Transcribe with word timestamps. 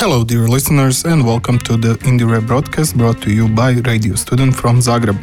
Hello, 0.00 0.22
dear 0.22 0.46
listeners, 0.46 1.04
and 1.04 1.26
welcome 1.26 1.58
to 1.58 1.76
the 1.76 1.94
IndieRE 2.06 2.46
broadcast 2.46 2.96
brought 2.96 3.20
to 3.20 3.32
you 3.32 3.48
by 3.48 3.72
Radio 3.84 4.14
Student 4.14 4.54
from 4.54 4.78
Zagreb. 4.78 5.18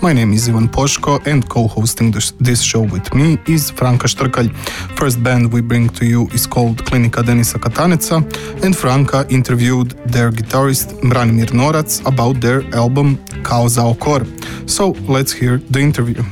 My 0.00 0.12
name 0.12 0.32
is 0.32 0.48
Ivan 0.48 0.68
Poshko, 0.68 1.18
and 1.26 1.48
co-hosting 1.48 2.12
this, 2.12 2.30
this 2.38 2.62
show 2.62 2.82
with 2.82 3.12
me 3.12 3.38
is 3.48 3.72
Franka 3.72 4.06
Štrkalj. 4.06 4.54
First 4.96 5.20
band 5.20 5.52
we 5.52 5.60
bring 5.60 5.88
to 5.88 6.06
you 6.06 6.28
is 6.28 6.46
called 6.46 6.76
Klinika 6.84 7.24
Denisa 7.24 7.58
Kataneca, 7.58 8.18
and 8.64 8.76
Franka 8.76 9.26
interviewed 9.30 9.90
their 10.06 10.30
guitarist 10.30 11.00
Branimir 11.00 11.46
Norac 11.46 12.06
about 12.06 12.40
their 12.40 12.62
album 12.72 13.18
Kao 13.42 13.66
zao 13.66 13.98
kor. 13.98 14.24
So 14.68 14.90
let's 15.08 15.32
hear 15.32 15.58
the 15.58 15.80
interview. 15.80 16.22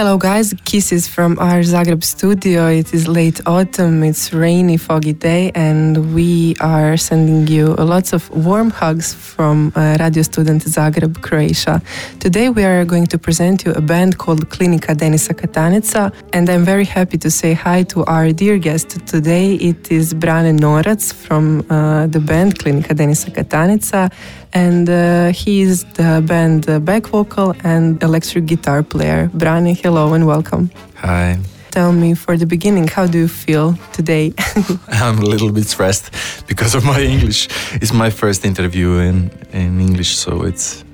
Hello, 0.00 0.16
guys. 0.16 0.54
Kisses 0.64 1.06
from 1.06 1.38
our 1.38 1.60
Zagreb 1.60 2.02
studio. 2.02 2.68
It 2.68 2.94
is 2.94 3.06
late 3.06 3.38
autumn. 3.44 4.02
It's 4.02 4.32
rainy, 4.32 4.78
foggy 4.78 5.12
day, 5.12 5.52
and 5.54 6.14
we 6.14 6.56
are 6.62 6.96
sending 6.96 7.46
you 7.46 7.74
a 7.76 7.84
lots 7.84 8.14
of 8.14 8.30
warm 8.30 8.70
hugs 8.70 9.12
from 9.12 9.74
uh, 9.76 9.98
Radio 10.00 10.22
Student 10.22 10.62
Zagreb, 10.64 11.20
Croatia. 11.20 11.82
Today, 12.18 12.48
we 12.48 12.64
are 12.64 12.86
going 12.86 13.08
to 13.08 13.18
present 13.18 13.66
you 13.66 13.72
a 13.72 13.82
band 13.82 14.16
called 14.16 14.48
Klinika 14.48 14.94
Denisa 14.96 15.34
Kataneca, 15.34 16.14
and 16.32 16.48
I'm 16.48 16.64
very 16.64 16.86
happy 16.86 17.18
to 17.18 17.30
say 17.30 17.52
hi 17.52 17.82
to 17.92 18.02
our 18.06 18.32
dear 18.32 18.56
guest 18.56 19.06
today. 19.06 19.56
It 19.56 19.92
is 19.92 20.14
Brane 20.14 20.56
Norac 20.56 21.12
from 21.12 21.60
uh, 21.68 22.06
the 22.06 22.20
band 22.20 22.58
Klinika 22.58 22.94
Denisa 22.94 23.28
Kataneca, 23.28 24.10
and 24.52 24.88
uh, 24.88 25.32
he 25.32 25.60
is 25.60 25.84
the 25.94 26.22
band 26.26 26.68
uh, 26.68 26.78
back 26.78 27.06
vocal 27.06 27.54
and 27.64 28.02
electric 28.02 28.46
guitar 28.46 28.82
player. 28.82 29.28
Brani, 29.34 29.74
hello 29.76 30.14
and 30.14 30.26
welcome. 30.26 30.70
Hi. 30.96 31.38
Tell 31.70 31.92
me 31.92 32.14
for 32.14 32.36
the 32.36 32.46
beginning, 32.46 32.88
how 32.88 33.06
do 33.06 33.18
you 33.18 33.28
feel 33.28 33.78
today? 33.92 34.34
I'm 34.88 35.18
a 35.18 35.24
little 35.24 35.52
bit 35.52 35.66
stressed 35.66 36.10
because 36.48 36.74
of 36.74 36.84
my 36.84 37.00
English. 37.00 37.48
It's 37.74 37.92
my 37.92 38.10
first 38.10 38.44
interview 38.44 38.98
in, 38.98 39.30
in 39.52 39.80
English, 39.80 40.16
so 40.16 40.42
it's 40.42 40.84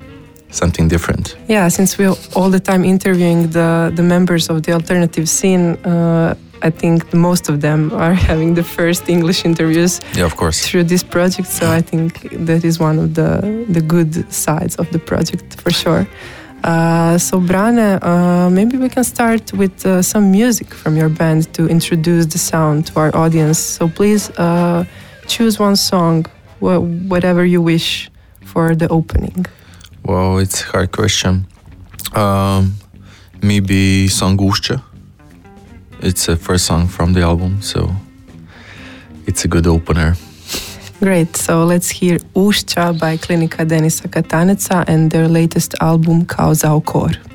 something 0.50 0.88
different. 0.88 1.36
Yeah, 1.48 1.68
since 1.68 1.96
we're 1.98 2.14
all 2.34 2.50
the 2.50 2.60
time 2.60 2.84
interviewing 2.84 3.50
the, 3.50 3.90
the 3.94 4.02
members 4.02 4.50
of 4.50 4.64
the 4.64 4.72
alternative 4.72 5.28
scene, 5.28 5.76
uh, 5.84 6.34
I 6.62 6.70
think 6.70 7.12
most 7.12 7.48
of 7.48 7.60
them 7.60 7.92
are 7.92 8.14
having 8.28 8.54
the 8.54 8.62
first 8.62 9.08
English 9.08 9.44
interviews. 9.44 10.00
Yeah, 10.14 10.24
of 10.24 10.36
course. 10.36 10.66
Through 10.66 10.84
this 10.84 11.02
project, 11.02 11.48
so 11.48 11.70
I 11.70 11.80
think 11.80 12.30
that 12.46 12.64
is 12.64 12.78
one 12.80 12.98
of 12.98 13.14
the 13.14 13.64
the 13.68 13.80
good 13.80 14.32
sides 14.32 14.76
of 14.76 14.90
the 14.90 14.98
project 14.98 15.60
for 15.60 15.70
sure. 15.70 16.06
Uh, 16.64 17.16
so 17.18 17.38
Brane, 17.38 17.78
uh, 17.78 18.48
maybe 18.50 18.76
we 18.76 18.88
can 18.88 19.04
start 19.04 19.52
with 19.52 19.86
uh, 19.86 20.02
some 20.02 20.30
music 20.30 20.74
from 20.74 20.96
your 20.96 21.08
band 21.08 21.52
to 21.54 21.68
introduce 21.68 22.26
the 22.26 22.38
sound 22.38 22.86
to 22.86 22.98
our 22.98 23.14
audience. 23.14 23.58
So 23.58 23.88
please 23.88 24.30
uh, 24.30 24.84
choose 25.28 25.60
one 25.60 25.76
song, 25.76 26.26
wh 26.60 26.80
whatever 27.08 27.44
you 27.44 27.62
wish, 27.62 28.10
for 28.44 28.74
the 28.74 28.88
opening. 28.88 29.46
Well, 30.04 30.38
it's 30.38 30.62
a 30.62 30.66
hard 30.66 30.90
question. 30.92 31.46
Um, 32.14 32.74
maybe 33.42 34.08
song 34.08 34.38
Ušća. 34.40 34.80
It's 36.02 36.26
the 36.26 36.36
first 36.36 36.66
song 36.66 36.88
from 36.88 37.14
the 37.14 37.22
album, 37.22 37.62
so 37.62 37.90
it's 39.26 39.44
a 39.44 39.48
good 39.48 39.66
opener. 39.66 40.14
Great, 41.00 41.36
so 41.36 41.64
let's 41.64 41.90
hear 42.00 42.18
Ušća 42.34 42.92
by 42.92 43.18
Klinika 43.18 43.64
Denisa 43.64 44.08
Kataneca 44.08 44.84
and 44.88 45.10
their 45.10 45.28
latest 45.28 45.74
album 45.80 46.24
Kao 46.24 46.54
zao 46.54 46.80
kor. 46.80 47.25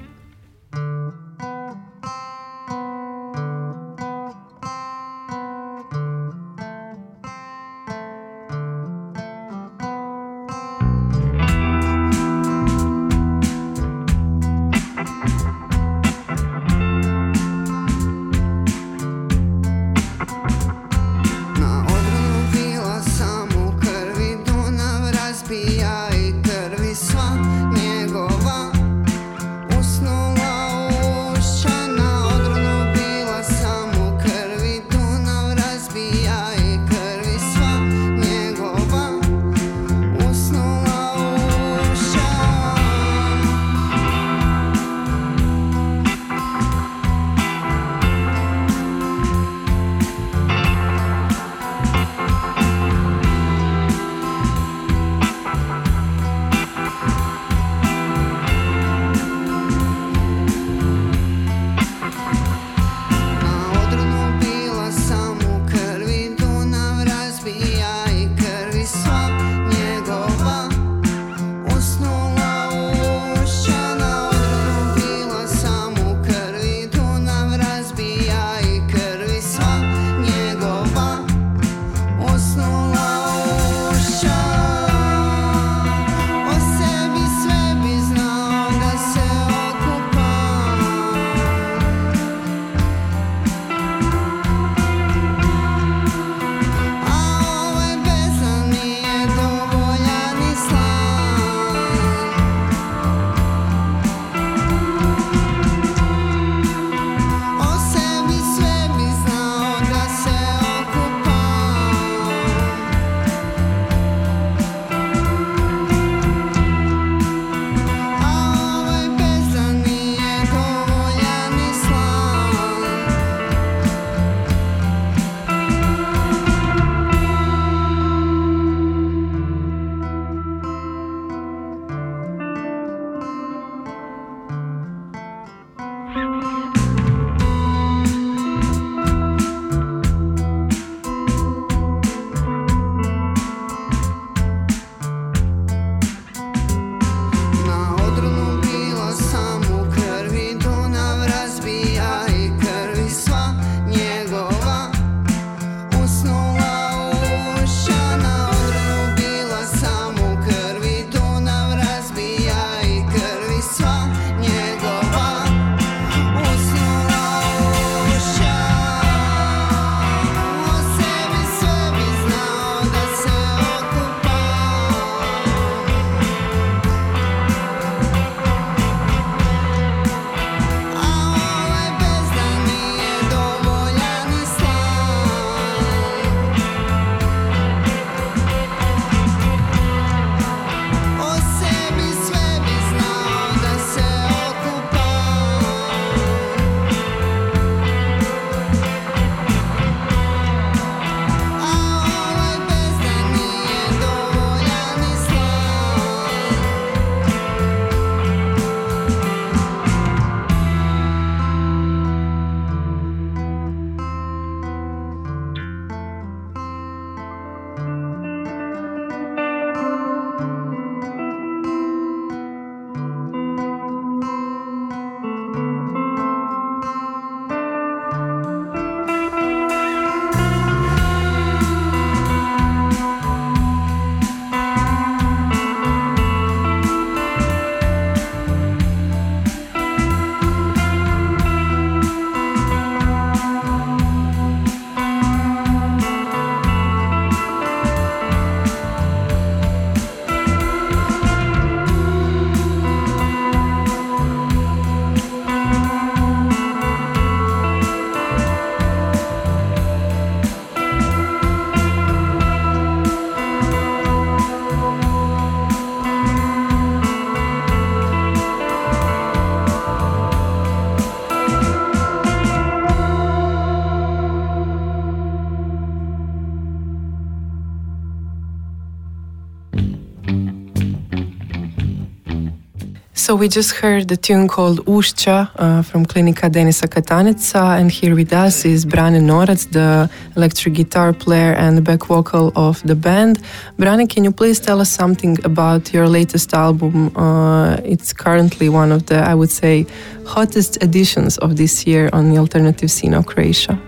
So 283.32 283.38
we 283.38 283.48
just 283.48 283.72
heard 283.72 284.10
the 284.10 284.18
tune 284.18 284.50
called 284.50 284.80
Ušća 284.86 285.48
uh, 285.56 285.82
from 285.84 286.06
Klinika 286.06 286.50
Denisa 286.50 286.86
Kataneca, 286.86 287.80
and 287.80 287.90
here 287.90 288.14
with 288.14 288.34
us 288.34 288.66
is 288.66 288.84
Brane 288.86 289.22
Norac, 289.22 289.72
the 289.72 290.10
electric 290.36 290.74
guitar 290.74 291.14
player 291.14 291.54
and 291.54 291.82
back 291.82 292.08
vocal 292.08 292.52
of 292.56 292.82
the 292.84 292.96
band. 292.96 293.40
Brane, 293.78 294.06
can 294.06 294.26
you 294.26 294.34
please 294.34 294.60
tell 294.60 294.82
us 294.82 294.92
something 294.92 295.38
about 295.46 295.94
your 295.94 296.10
latest 296.10 296.54
album? 296.54 297.16
Uh, 297.16 297.78
it's 297.86 298.12
currently 298.12 298.68
one 298.68 298.92
of 298.92 299.06
the, 299.06 299.20
I 299.32 299.34
would 299.34 299.52
say, 299.52 299.86
hottest 300.26 300.84
editions 300.84 301.38
of 301.38 301.56
this 301.56 301.88
year 301.88 302.10
on 302.12 302.32
the 302.32 302.38
alternative 302.38 302.92
scene 302.92 303.14
of 303.14 303.28
Croatia. 303.28 303.80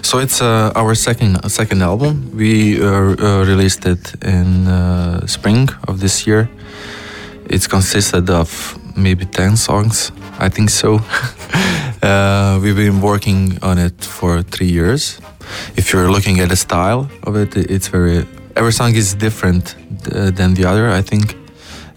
So 0.00 0.18
it's 0.18 0.40
uh, 0.40 0.72
our 0.74 0.94
second 0.94 1.38
second 1.50 1.82
album. 1.82 2.30
We 2.34 2.80
uh, 2.80 2.86
uh, 2.86 3.44
released 3.44 3.84
it 3.84 4.14
in 4.24 4.66
uh, 4.66 5.26
spring 5.26 5.68
of 5.86 6.00
this 6.00 6.26
year. 6.26 6.48
It's 7.48 7.66
consisted 7.66 8.30
of 8.30 8.78
maybe 8.96 9.24
ten 9.24 9.56
songs, 9.56 10.12
I 10.38 10.48
think 10.48 10.70
so. 10.70 11.00
Uh, 12.02 12.58
we've 12.60 12.76
been 12.76 13.00
working 13.00 13.58
on 13.62 13.78
it 13.78 14.04
for 14.04 14.42
three 14.42 14.66
years. 14.66 15.18
If 15.74 15.90
you're 15.90 16.10
looking 16.10 16.38
at 16.38 16.50
the 16.50 16.56
style 16.56 17.08
of 17.22 17.34
it, 17.34 17.56
it's 17.56 17.88
very 17.88 18.26
every 18.56 18.72
song 18.72 18.94
is 18.94 19.14
different 19.14 19.74
uh, 20.12 20.30
than 20.30 20.52
the 20.52 20.66
other, 20.66 20.90
I 20.90 21.00
think, 21.00 21.34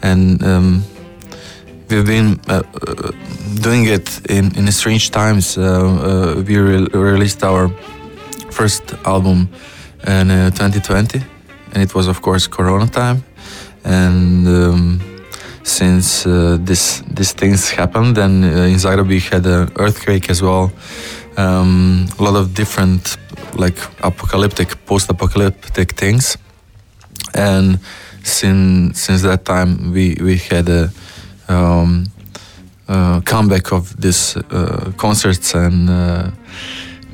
and. 0.02 0.42
Um, 0.44 0.84
we've 1.90 2.06
been 2.06 2.40
uh, 2.48 2.64
uh, 2.74 3.12
doing 3.62 3.86
it 3.86 4.30
in, 4.30 4.56
in 4.58 4.72
strange 4.72 5.12
times. 5.12 5.58
Uh, 5.58 5.64
uh 5.64 6.44
we 6.44 6.58
re 6.58 6.88
released 6.94 7.44
our 7.44 7.70
first 8.52 8.84
album 9.06 9.50
in 10.06 10.28
2020, 10.28 11.20
uh, 11.20 11.24
and 11.74 11.84
it 11.84 11.94
was 11.96 12.08
of 12.08 12.22
course 12.22 12.48
Corona 12.48 12.88
time. 12.88 13.24
And 13.84 14.48
um, 14.48 15.17
since 15.68 16.25
uh, 16.25 16.58
this 16.60 17.04
these 17.14 17.34
things 17.34 17.69
happened, 17.69 18.18
and 18.18 18.44
in 18.44 18.78
Zagreb 18.80 19.08
we 19.08 19.19
had 19.19 19.46
an 19.46 19.69
earthquake 19.75 20.30
as 20.30 20.42
well. 20.42 20.72
Um, 21.38 22.08
a 22.19 22.24
lot 22.24 22.36
of 22.36 22.54
different 22.54 23.18
like 23.56 23.78
apocalyptic, 24.02 24.86
post-apocalyptic 24.86 25.92
things, 25.94 26.38
and 27.34 27.80
since 28.24 29.02
since 29.02 29.22
that 29.24 29.46
time 29.46 29.92
we 29.94 30.18
we 30.22 30.38
had 30.38 30.69
a 30.69 30.90
um, 31.50 32.12
uh, 32.88 33.22
comeback 33.22 33.72
of 33.72 34.00
these 34.02 34.38
uh, 34.38 34.92
concerts 34.98 35.54
and 35.54 35.90
uh, 35.90 36.30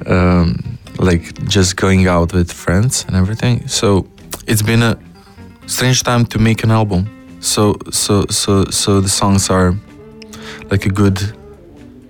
um, 0.06 0.78
like 1.00 1.48
just 1.48 1.76
going 1.76 2.08
out 2.08 2.34
with 2.34 2.52
friends 2.52 3.06
and 3.08 3.16
everything. 3.16 3.68
So 3.68 4.06
it's 4.48 4.62
been 4.62 4.84
a 4.84 4.98
strange 5.66 6.04
time 6.04 6.26
to 6.28 6.40
make 6.40 6.64
an 6.64 6.72
album. 6.72 7.08
So 7.44 7.76
so 7.92 8.26
so 8.30 8.64
so 8.72 9.02
the 9.02 9.10
songs 9.10 9.50
are 9.50 9.76
like 10.72 10.86
a 10.86 10.90
good 10.90 11.20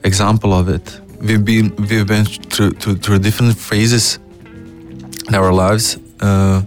example 0.04 0.54
of 0.54 0.70
it. 0.70 1.02
We've 1.20 1.44
been 1.44 1.76
we've 1.76 2.06
been 2.08 2.26
through 2.26 2.74
through, 2.74 2.98
through 2.98 3.20
different 3.20 3.58
phases 3.58 4.20
in 5.28 5.34
our 5.34 5.52
lives. 5.52 5.98
Uh, 6.22 6.62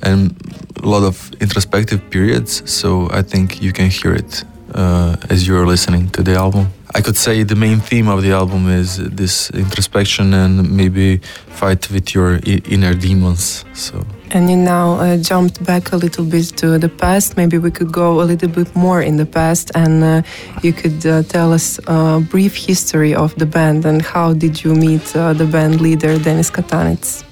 and 0.00 0.34
a 0.82 0.88
lot 0.88 1.02
of 1.02 1.32
introspective 1.40 2.08
periods, 2.08 2.62
so 2.70 3.08
I 3.10 3.22
think 3.22 3.60
you 3.60 3.72
can 3.72 3.90
hear 3.90 4.14
it 4.14 4.44
uh, 4.74 5.16
as 5.28 5.46
you're 5.46 5.66
listening 5.66 6.08
to 6.10 6.22
the 6.22 6.34
album. 6.34 6.68
I 6.94 7.00
could 7.00 7.16
say 7.16 7.42
the 7.42 7.56
main 7.56 7.80
theme 7.80 8.08
of 8.08 8.22
the 8.22 8.32
album 8.32 8.68
is 8.68 8.96
this 8.96 9.50
introspection 9.50 10.32
and 10.34 10.70
maybe 10.70 11.18
fight 11.48 11.90
with 11.90 12.14
your 12.14 12.38
inner 12.44 12.94
demons. 12.94 13.64
So. 13.74 14.04
And 14.30 14.50
you 14.50 14.56
now 14.56 14.94
uh, 15.00 15.16
jumped 15.16 15.64
back 15.64 15.92
a 15.92 15.96
little 15.96 16.24
bit 16.24 16.56
to 16.58 16.78
the 16.78 16.88
past. 16.88 17.36
Maybe 17.36 17.56
we 17.58 17.70
could 17.70 17.90
go 17.90 18.20
a 18.20 18.24
little 18.24 18.48
bit 18.48 18.74
more 18.76 19.00
in 19.00 19.16
the 19.16 19.24
past, 19.26 19.70
and 19.74 20.04
uh, 20.04 20.22
you 20.62 20.72
could 20.72 21.04
uh, 21.06 21.22
tell 21.22 21.52
us 21.52 21.80
a 21.86 22.20
brief 22.20 22.54
history 22.54 23.14
of 23.14 23.34
the 23.36 23.46
band 23.46 23.86
and 23.86 24.02
how 24.02 24.34
did 24.34 24.62
you 24.62 24.74
meet 24.74 25.16
uh, 25.16 25.32
the 25.32 25.46
band 25.46 25.80
leader 25.80 26.18
Denis 26.18 26.50
Katanec? 26.50 27.24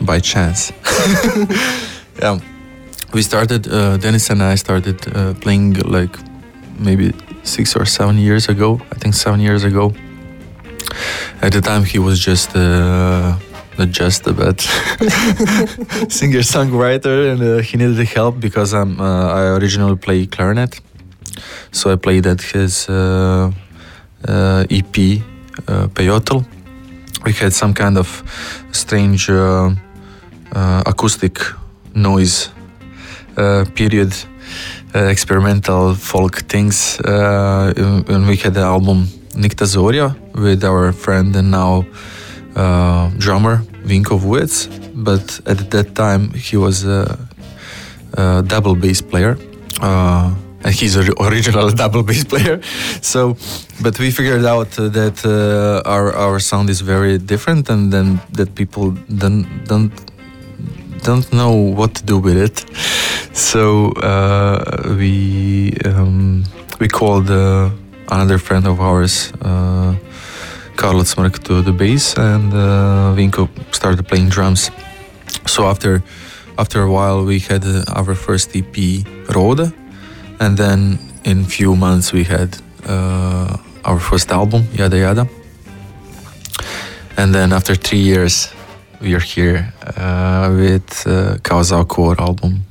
By 0.00 0.18
chance. 0.18 0.72
yeah, 2.22 2.38
we 3.14 3.22
started. 3.22 3.68
Uh, 3.68 3.96
Denis 3.98 4.30
and 4.30 4.42
I 4.42 4.56
started 4.56 4.98
uh, 5.14 5.34
playing 5.34 5.74
like 5.84 6.16
maybe 6.78 7.12
six 7.42 7.76
or 7.76 7.84
seven 7.84 8.18
years 8.18 8.48
ago. 8.48 8.80
I 8.92 8.98
think 8.98 9.14
seven 9.14 9.40
years 9.40 9.64
ago. 9.64 9.92
At 11.42 11.52
the 11.52 11.60
time, 11.60 11.84
he 11.84 11.98
was 11.98 12.18
just 12.18 12.54
uh, 12.56 13.36
not 13.80 13.90
just 13.90 14.26
a 14.26 14.32
bad 14.32 14.60
singer 16.10 16.42
songwriter, 16.42 17.32
and 17.32 17.42
uh, 17.42 17.58
he 17.58 17.76
needed 17.76 18.06
help 18.06 18.40
because 18.40 18.74
I'm 18.74 19.00
uh, 19.00 19.38
I 19.38 19.42
originally 19.58 19.96
play 19.96 20.26
clarinet, 20.26 20.80
so 21.72 21.92
I 21.92 21.96
played 21.96 22.26
at 22.26 22.42
his 22.42 22.88
uh, 22.88 23.50
uh, 24.28 24.78
EP 24.78 24.96
uh, 25.68 25.88
Peyotl. 25.94 26.44
We 27.24 27.32
had 27.32 27.52
some 27.52 27.74
kind 27.74 27.96
of 27.98 28.08
strange 28.72 29.30
uh, 29.30 29.70
acoustic 30.86 31.38
noise 31.94 32.50
period 33.74 34.12
uh, 34.94 35.04
experimental 35.04 35.94
folk 35.94 36.36
things. 36.48 36.98
Uh, 37.00 37.72
and 38.08 38.26
we 38.26 38.36
had 38.36 38.54
the 38.54 38.60
album 38.60 39.06
Nikta 39.34 39.64
Zoria 39.64 40.16
with 40.34 40.64
our 40.64 40.92
friend 40.92 41.36
and 41.36 41.50
now 41.50 41.84
uh, 42.56 43.08
drummer 43.16 43.62
Vinko 43.84 44.18
Vuec. 44.18 44.68
But 44.94 45.40
at 45.46 45.70
that 45.70 45.94
time, 45.94 46.32
he 46.32 46.56
was 46.56 46.84
a, 46.84 47.18
a 48.14 48.42
double 48.42 48.74
bass 48.74 49.00
player. 49.00 49.36
Uh, 49.80 50.34
and 50.62 50.74
he's 50.74 50.96
an 50.96 51.08
original 51.20 51.70
double 51.82 52.02
bass 52.02 52.24
player. 52.24 52.60
So, 53.00 53.36
but 53.82 53.98
we 53.98 54.10
figured 54.10 54.44
out 54.44 54.70
that 54.72 55.24
uh, 55.24 55.88
our 55.88 56.12
our 56.14 56.38
sound 56.38 56.68
is 56.70 56.80
very 56.80 57.18
different, 57.18 57.70
and 57.70 57.92
then 57.92 58.20
that 58.32 58.54
people 58.54 58.90
don't 59.08 59.46
don't 59.64 59.92
don't 61.02 61.32
know 61.32 61.52
what 61.52 61.94
to 61.94 62.02
do 62.04 62.18
with 62.18 62.36
it. 62.36 62.64
So 63.32 63.92
uh, 63.92 64.94
we 64.98 65.72
um, 65.84 66.44
we 66.78 66.88
called 66.88 67.30
uh, 67.30 67.70
another 68.08 68.38
friend 68.38 68.66
of 68.66 68.80
ours, 68.80 69.32
Karl 70.80 71.04
Smirk, 71.04 71.42
to 71.44 71.60
the 71.60 71.72
bass, 71.72 72.16
and 72.16 72.54
uh, 72.54 73.14
Vinko 73.14 73.50
started 73.70 74.08
playing 74.08 74.30
drums. 74.30 74.70
So 75.46 75.66
after 75.66 76.02
after 76.56 76.82
a 76.82 76.90
while, 76.90 77.22
we 77.22 77.38
had 77.38 77.64
uh, 77.64 77.84
our 77.98 78.14
first 78.14 78.56
EP, 78.56 79.04
Rode, 79.28 79.72
and 80.40 80.56
then 80.56 80.98
in 81.24 81.44
few 81.44 81.76
months 81.76 82.12
we 82.14 82.24
had 82.24 82.56
uh, 82.88 83.58
our 83.84 84.00
first 84.00 84.30
album, 84.32 84.62
Yada 84.72 84.96
Yada. 84.96 85.28
And 87.18 87.34
then 87.34 87.52
after 87.52 87.74
three 87.74 88.00
years, 88.00 88.48
we 89.02 89.14
are 89.14 89.26
here 89.34 89.74
uh, 89.96 90.48
with 90.56 91.06
uh, 91.06 91.36
Kao 91.42 91.60
zao 91.60 91.84
kor 91.86 92.18
album. 92.18 92.64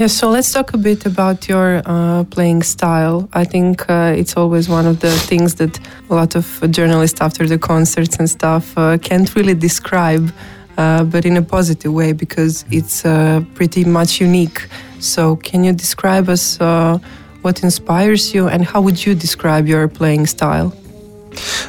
Yeah, 0.00 0.06
so 0.06 0.30
let's 0.30 0.50
talk 0.50 0.72
a 0.72 0.78
bit 0.78 1.04
about 1.04 1.46
your 1.46 1.82
uh, 1.84 2.24
playing 2.24 2.62
style. 2.62 3.28
I 3.34 3.44
think 3.44 3.84
uh, 3.90 4.14
it's 4.16 4.34
always 4.34 4.66
one 4.66 4.86
of 4.86 5.00
the 5.00 5.10
things 5.10 5.56
that 5.56 5.78
a 6.08 6.14
lot 6.14 6.34
of 6.36 6.46
journalists 6.70 7.20
after 7.20 7.46
the 7.46 7.58
concerts 7.58 8.16
and 8.16 8.26
stuff 8.26 8.72
uh, 8.78 8.96
can't 8.96 9.36
really 9.36 9.52
describe, 9.52 10.32
uh, 10.78 11.04
but 11.04 11.26
in 11.26 11.36
a 11.36 11.42
positive 11.42 11.92
way 11.92 12.14
because 12.14 12.64
it's 12.70 13.04
uh, 13.04 13.44
pretty 13.54 13.84
much 13.84 14.22
unique. 14.22 14.68
So, 15.00 15.36
can 15.36 15.64
you 15.64 15.74
describe 15.74 16.30
us 16.30 16.58
uh, 16.62 16.96
what 17.42 17.62
inspires 17.62 18.32
you 18.32 18.48
and 18.48 18.64
how 18.64 18.80
would 18.80 19.04
you 19.04 19.14
describe 19.14 19.68
your 19.68 19.86
playing 19.86 20.26
style? 20.28 20.72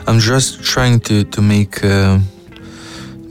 I'm 0.07 0.19
just 0.19 0.63
trying 0.63 1.01
to 1.01 1.25
to 1.25 1.41
make 1.41 1.83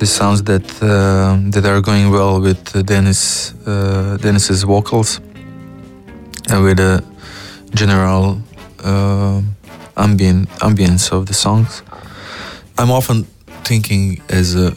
the 0.01 0.07
sounds 0.07 0.43
that 0.45 0.67
uh, 0.83 1.37
that 1.51 1.67
are 1.67 1.83
going 1.83 2.11
well 2.11 2.41
with 2.41 2.87
Denis 2.87 3.53
uh, 3.67 4.17
Denis's 4.17 4.63
vocals 4.63 5.21
and 6.49 6.65
with 6.65 6.79
the 6.79 7.05
general 7.75 8.41
uh, 8.83 9.43
ambient 9.99 10.49
ambience 10.61 11.13
of 11.13 11.27
the 11.27 11.35
songs. 11.35 11.83
I'm 12.79 12.91
often 12.91 13.25
thinking 13.65 14.23
as 14.31 14.57
a 14.57 14.75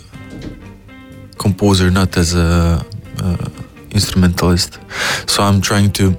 composer, 1.37 1.89
not 1.89 2.17
as 2.17 2.35
a 2.35 2.85
uh, 3.23 3.49
instrumentalist. 3.91 4.77
So 5.25 5.41
I'm 5.41 5.61
trying 5.61 5.93
to 5.93 6.17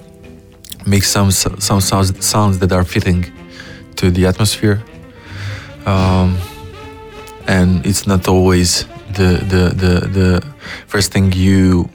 make 0.87 1.05
some 1.05 1.31
some 1.31 1.81
sounds 1.83 2.25
sounds 2.25 2.59
that 2.61 2.73
are 2.73 2.85
fitting 2.85 3.27
to 3.97 4.11
the 4.11 4.25
atmosphere. 4.25 4.83
Um, 5.85 6.39
and 7.47 7.85
it's 7.85 8.07
not 8.07 8.27
always 8.27 8.87
the, 9.15 9.31
the, 9.53 9.63
the, 9.75 9.95
the 10.19 10.47
first 10.87 11.13
thing 11.13 11.33
you 11.33 11.89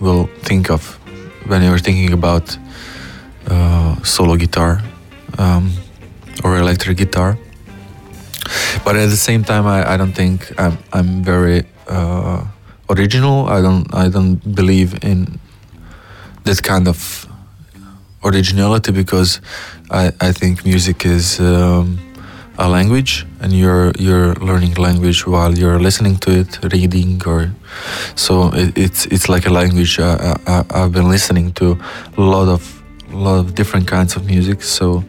will 0.00 0.26
think 0.42 0.70
of 0.70 0.98
when 1.46 1.62
you're 1.62 1.78
thinking 1.78 2.12
about 2.12 2.56
uh, 3.48 4.02
solo 4.02 4.36
guitar 4.36 4.82
um, 5.38 5.70
or 6.42 6.56
electric 6.56 6.96
guitar. 6.96 7.38
But 8.84 8.96
at 8.96 9.08
the 9.08 9.16
same 9.16 9.44
time, 9.44 9.66
I, 9.66 9.94
I 9.94 9.96
don't 9.96 10.12
think 10.12 10.52
I'm, 10.58 10.78
I'm 10.92 11.22
very 11.22 11.64
uh, 11.88 12.44
original. 12.90 13.46
I 13.48 13.62
don't 13.62 13.92
I 13.94 14.08
don't 14.08 14.36
believe 14.54 15.02
in 15.02 15.38
that 16.44 16.62
kind 16.62 16.86
of 16.88 17.26
originality 18.22 18.92
because 18.92 19.40
I, 19.90 20.12
I 20.20 20.32
think 20.32 20.64
music 20.64 21.04
is 21.04 21.40
um, 21.40 21.98
a 22.58 22.68
language 22.68 23.26
and 23.40 23.52
you're 23.52 23.92
you're 23.98 24.34
learning 24.36 24.74
language 24.74 25.26
while 25.26 25.52
you're 25.56 25.80
listening 25.80 26.16
to 26.16 26.30
it 26.30 26.58
reading 26.72 27.20
or 27.26 27.50
so 28.14 28.52
it, 28.54 28.76
it's 28.78 29.06
it's 29.06 29.28
like 29.28 29.46
a 29.46 29.50
language 29.50 29.98
I, 29.98 30.36
I, 30.46 30.64
I've 30.70 30.92
been 30.92 31.08
listening 31.08 31.52
to 31.54 31.78
a 32.16 32.20
lot 32.20 32.48
of 32.48 32.82
lot 33.12 33.38
of 33.38 33.54
different 33.54 33.86
kinds 33.88 34.16
of 34.16 34.26
music 34.26 34.62
so 34.62 35.04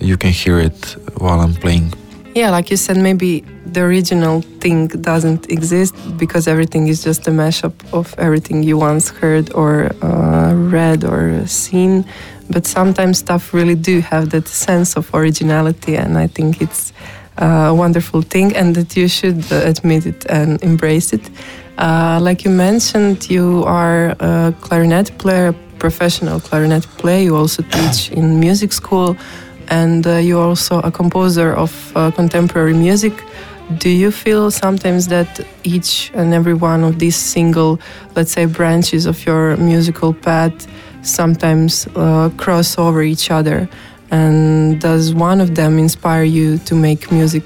you 0.00 0.16
can 0.16 0.30
hear 0.30 0.58
it 0.58 0.96
while 1.16 1.40
I'm 1.40 1.54
playing. 1.54 1.92
Yeah 2.34 2.50
like 2.50 2.70
you 2.70 2.76
said 2.76 2.96
maybe 2.96 3.44
the 3.66 3.80
original 3.80 4.42
thing 4.60 4.88
doesn't 4.88 5.50
exist 5.50 5.94
because 6.18 6.46
everything 6.48 6.88
is 6.88 7.02
just 7.02 7.26
a 7.28 7.30
mashup 7.30 7.74
of 7.92 8.14
everything 8.18 8.62
you 8.62 8.76
once 8.78 9.08
heard 9.08 9.52
or 9.54 9.90
uh, 10.02 10.52
read 10.54 11.04
or 11.04 11.46
seen 11.46 12.04
but 12.50 12.66
sometimes 12.66 13.18
stuff 13.18 13.52
really 13.52 13.74
do 13.74 14.00
have 14.00 14.30
that 14.30 14.48
sense 14.48 14.96
of 14.96 15.12
originality 15.14 15.96
and 15.96 16.16
i 16.18 16.26
think 16.26 16.60
it's 16.60 16.92
a 17.38 17.74
wonderful 17.74 18.22
thing 18.22 18.54
and 18.56 18.74
that 18.74 18.96
you 18.96 19.08
should 19.08 19.50
admit 19.52 20.06
it 20.06 20.24
and 20.28 20.62
embrace 20.62 21.12
it. 21.12 21.30
Uh, 21.78 22.18
like 22.20 22.44
you 22.44 22.50
mentioned 22.50 23.28
you 23.28 23.62
are 23.64 24.16
a 24.20 24.54
clarinet 24.60 25.16
player 25.18 25.54
professional 25.78 26.40
clarinet 26.40 26.84
player. 26.96 27.22
You 27.22 27.36
also 27.36 27.62
teach 27.62 28.10
in 28.10 28.40
music 28.40 28.72
school 28.72 29.16
and 29.68 30.06
uh, 30.06 30.16
you're 30.16 30.42
also 30.42 30.80
a 30.80 30.90
composer 30.90 31.52
of 31.52 31.92
uh, 31.94 32.10
contemporary 32.10 32.72
music. 32.72 33.12
Do 33.78 33.90
you 33.90 34.10
feel 34.10 34.50
sometimes 34.50 35.08
that 35.08 35.44
each 35.64 36.10
and 36.14 36.32
every 36.32 36.54
one 36.54 36.84
of 36.84 36.98
these 36.98 37.16
single 37.16 37.78
let's 38.14 38.32
say 38.32 38.46
branches 38.46 39.04
of 39.04 39.26
your 39.26 39.56
musical 39.56 40.14
path 40.14 40.66
sometimes 41.06 41.86
uh, 41.94 42.30
cross 42.36 42.78
over 42.78 43.02
each 43.02 43.30
other. 43.30 43.68
And 44.10 44.80
does 44.80 45.14
one 45.14 45.40
of 45.40 45.54
them 45.54 45.78
inspire 45.78 46.24
you 46.24 46.58
to 46.58 46.74
make 46.74 47.10
music 47.10 47.42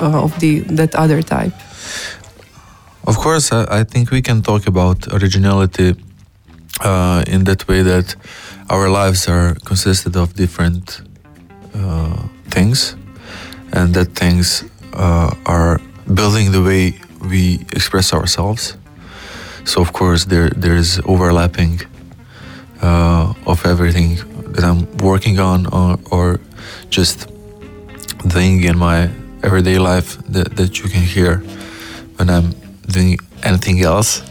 uh, 0.00 0.24
of 0.24 0.38
the 0.40 0.60
that 0.76 0.94
other 0.94 1.22
type? 1.22 1.52
Of 3.06 3.16
course 3.16 3.52
i, 3.52 3.80
I 3.80 3.84
think 3.84 4.10
we 4.10 4.22
can 4.22 4.42
talk 4.42 4.66
about 4.66 5.06
originality 5.12 5.94
uh, 6.84 7.24
in 7.26 7.44
that 7.44 7.66
way 7.68 7.82
that 7.82 8.16
our 8.70 8.88
lives 8.88 9.28
are 9.28 9.54
consisted 9.64 10.16
of 10.16 10.34
different 10.34 11.02
uh, 11.74 12.28
things. 12.50 12.96
And 13.72 13.92
that 13.94 14.14
things 14.14 14.64
uh, 14.94 15.34
are 15.44 15.78
building 16.14 16.52
the 16.52 16.62
way 16.62 16.94
we 17.30 17.66
express 17.72 18.12
ourselves. 18.12 18.78
So 19.64 19.82
of 19.82 19.92
course 19.92 20.24
there 20.24 20.48
there 20.56 20.76
is 20.76 21.00
overlapping 21.04 21.80
uh, 22.82 23.34
of 23.46 23.64
everything 23.64 24.16
that 24.52 24.64
I'm 24.64 24.86
working 24.98 25.38
on 25.38 25.66
or, 25.66 25.98
or 26.10 26.40
just 26.90 27.28
thing 28.30 28.64
in 28.64 28.78
my 28.78 29.10
everyday 29.42 29.78
life 29.78 30.18
that, 30.28 30.56
that 30.56 30.78
you 30.78 30.88
can 30.88 31.02
hear 31.02 31.38
when 32.16 32.28
I'm 32.30 32.54
doing 32.86 33.18
anything 33.42 33.82
else. 33.82 34.22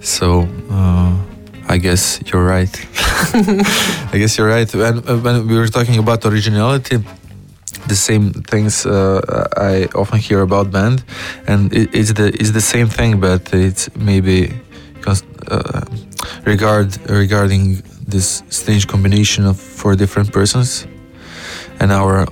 So 0.00 0.48
uh, 0.70 1.16
I 1.68 1.78
guess 1.78 2.20
you're 2.26 2.44
right. 2.44 2.74
I 4.12 4.18
guess 4.18 4.38
you're 4.38 4.48
right. 4.48 4.72
When, 4.74 5.02
when 5.22 5.46
we 5.48 5.58
were 5.58 5.68
talking 5.68 5.98
about 5.98 6.24
originality, 6.24 6.98
the 7.86 7.96
same 7.96 8.32
things 8.32 8.84
uh, 8.86 9.48
I 9.56 9.88
often 9.94 10.18
hear 10.18 10.40
about 10.40 10.70
band, 10.70 11.04
and 11.46 11.72
it, 11.72 11.94
it's 11.94 12.12
the 12.12 12.28
it's 12.28 12.50
the 12.50 12.60
same 12.60 12.88
thing, 12.88 13.20
but 13.20 13.52
it's 13.54 13.94
maybe 13.94 14.52
uh, 15.06 15.82
regard 16.44 16.96
regarding 17.10 17.82
this 18.06 18.42
strange 18.48 18.86
combination 18.86 19.44
of 19.46 19.58
four 19.58 19.96
different 19.96 20.32
persons 20.32 20.86
and 21.80 21.92
our 21.92 22.26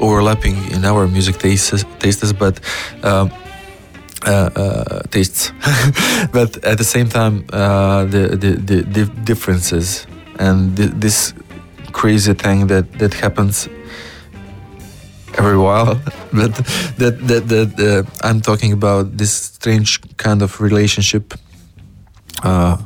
overlapping 0.00 0.56
in 0.70 0.84
our 0.84 1.06
music 1.08 1.38
tastes, 1.38 1.84
tastes 1.98 2.32
but 2.32 2.60
um, 3.02 3.30
uh, 4.26 4.30
uh, 4.30 5.00
tastes, 5.10 5.52
but 6.32 6.62
at 6.64 6.78
the 6.78 6.84
same 6.84 7.08
time 7.08 7.44
uh, 7.52 8.04
the, 8.04 8.36
the, 8.36 8.50
the, 8.52 8.82
the 8.82 9.04
differences 9.24 10.06
and 10.38 10.76
th 10.76 10.90
this 11.00 11.34
crazy 11.92 12.34
thing 12.34 12.68
that 12.68 12.84
that 12.98 13.14
happens 13.14 13.68
every 15.38 15.56
while. 15.56 15.94
but 16.32 16.54
that 16.98 17.14
that 17.28 17.48
that 17.48 17.70
uh, 17.80 18.26
I'm 18.26 18.40
talking 18.40 18.72
about 18.72 19.16
this 19.16 19.32
strange 19.32 20.00
kind 20.16 20.42
of 20.42 20.60
relationship 20.60 21.34
uh, 22.42 22.76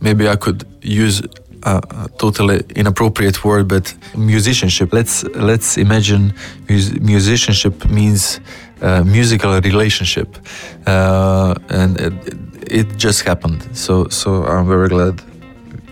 maybe 0.00 0.28
I 0.28 0.36
could 0.36 0.64
use 0.82 1.22
a, 1.62 2.08
totally 2.18 2.62
inappropriate 2.76 3.44
word, 3.44 3.68
but 3.68 3.94
musicianship. 4.16 4.92
Let's 4.92 5.24
let's 5.34 5.76
imagine 5.76 6.32
mus 6.68 6.92
musicianship 7.00 7.88
means 7.90 8.40
uh, 8.82 9.04
musical 9.04 9.60
relationship, 9.60 10.28
uh, 10.86 11.54
and 11.68 12.00
it, 12.00 12.14
it, 12.66 12.96
just 12.96 13.22
happened. 13.22 13.60
So 13.72 14.08
so 14.08 14.44
I'm 14.44 14.66
very 14.66 14.88
glad 14.88 15.22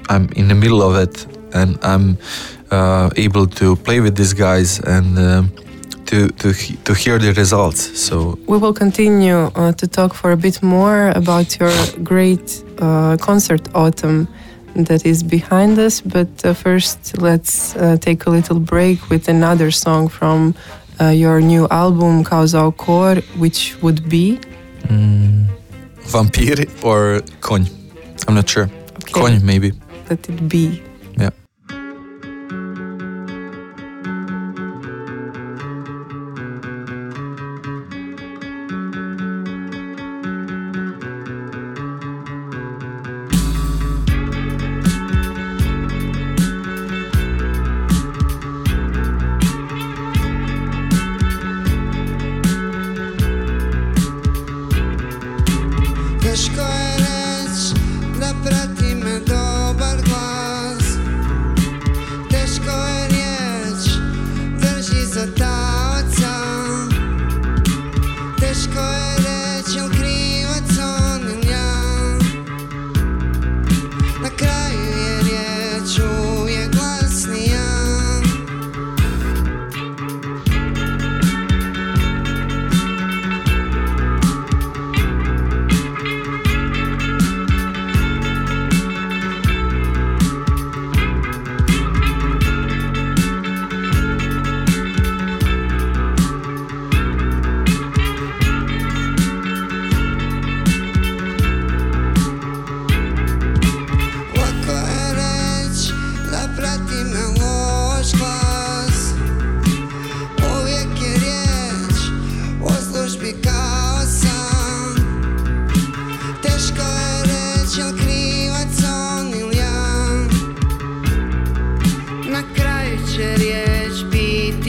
I'm 0.08 0.28
in 0.36 0.48
the 0.48 0.54
middle 0.54 0.82
of 0.82 0.96
it, 0.96 1.26
and 1.52 1.78
I'm 1.82 2.18
uh, 2.70 3.10
able 3.16 3.46
to 3.46 3.76
play 3.76 4.00
with 4.00 4.16
these 4.16 4.32
guys 4.32 4.80
and 4.80 5.18
um, 5.18 5.52
to, 6.06 6.28
to, 6.28 6.52
to 6.84 6.94
hear 6.94 7.18
the 7.18 7.32
results. 7.34 8.00
So 8.00 8.38
we 8.46 8.56
will 8.56 8.72
continue 8.72 9.50
uh, 9.54 9.72
to 9.72 9.86
talk 9.86 10.14
for 10.14 10.32
a 10.32 10.36
bit 10.36 10.62
more 10.62 11.10
about 11.10 11.58
your 11.58 11.72
great 12.02 12.64
uh, 12.64 12.67
concert 13.20 13.68
autumn 13.74 14.28
that 14.74 15.04
is 15.04 15.22
behind 15.22 15.78
us. 15.78 16.00
But 16.00 16.28
uh, 16.44 16.54
first, 16.54 17.20
let's 17.20 17.76
uh, 17.76 17.96
take 18.00 18.26
a 18.26 18.30
little 18.30 18.60
break 18.60 19.10
with 19.10 19.28
another 19.28 19.70
song 19.70 20.08
from 20.08 20.54
uh, 21.00 21.08
your 21.08 21.40
new 21.40 21.66
album 21.70 22.24
Kao 22.24 22.44
zao 22.44 22.76
kor, 22.76 23.16
which 23.36 23.76
would 23.82 24.08
be 24.08 24.38
mm, 24.84 25.46
Vampire 26.02 26.66
or 26.82 27.20
Konj. 27.40 27.70
I'm 28.26 28.34
not 28.34 28.48
sure. 28.48 28.68
Okay. 29.14 29.38
Maybe. 29.38 29.72
Let 30.10 30.28
it 30.28 30.48
be. 30.48 30.82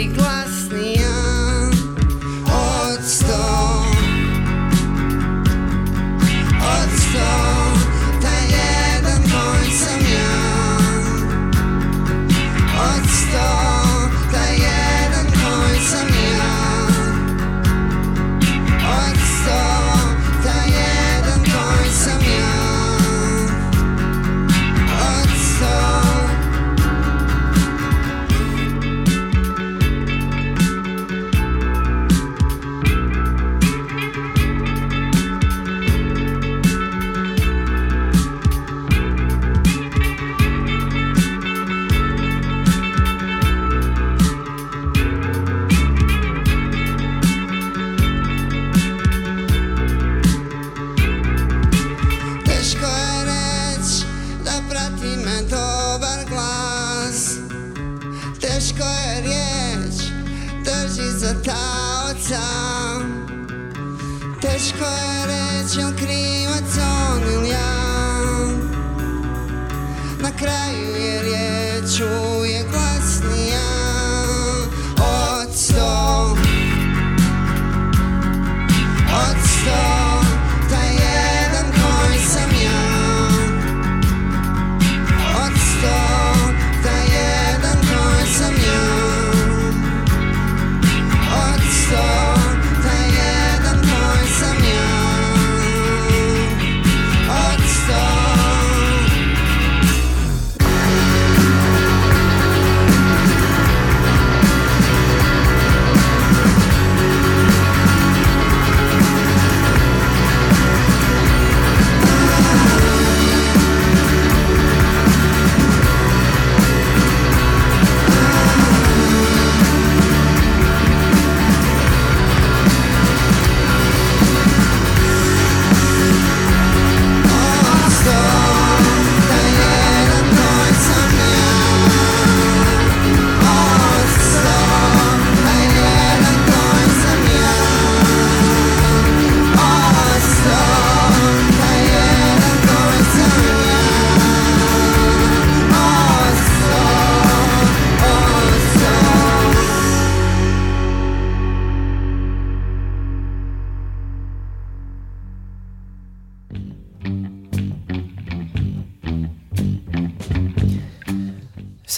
ti. 0.07 0.28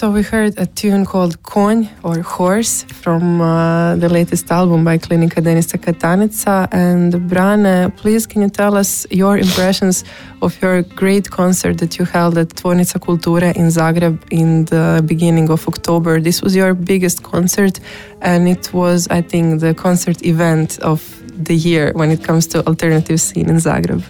So 0.02 0.10
we 0.10 0.22
heard 0.22 0.58
a 0.58 0.66
tune 0.66 1.06
called 1.06 1.40
Konj 1.44 1.88
or 2.02 2.22
Horse 2.22 2.82
from 2.82 3.40
uh, 3.40 3.94
the 3.94 4.08
latest 4.08 4.50
album 4.50 4.82
by 4.82 4.98
Klinika 4.98 5.40
Denisa 5.40 5.78
Kataneca. 5.78 6.66
And 6.72 7.28
Brane, 7.28 7.92
please 7.92 8.26
can 8.26 8.42
you 8.42 8.48
tell 8.48 8.76
us 8.76 9.06
your 9.12 9.38
impressions 9.38 10.02
of 10.40 10.60
your 10.60 10.82
great 10.82 11.30
concert 11.30 11.78
that 11.78 12.00
you 12.00 12.04
held 12.04 12.36
at 12.36 12.48
Tvornica 12.48 12.98
Kulture 12.98 13.54
in 13.54 13.68
Zagreb 13.68 14.18
in 14.32 14.64
the 14.64 15.04
beginning 15.06 15.48
of 15.50 15.68
October? 15.68 16.20
This 16.20 16.42
was 16.42 16.56
your 16.56 16.74
biggest 16.74 17.22
concert 17.22 17.78
and 18.22 18.48
it 18.48 18.72
was, 18.72 19.06
I 19.06 19.22
think, 19.22 19.60
the 19.60 19.72
concert 19.72 20.26
event 20.26 20.80
of 20.80 21.00
the 21.46 21.54
year 21.54 21.92
when 21.92 22.10
it 22.10 22.24
comes 22.24 22.48
to 22.48 22.66
alternative 22.66 23.20
scene 23.20 23.48
in 23.48 23.58
Zagreb. 23.58 24.02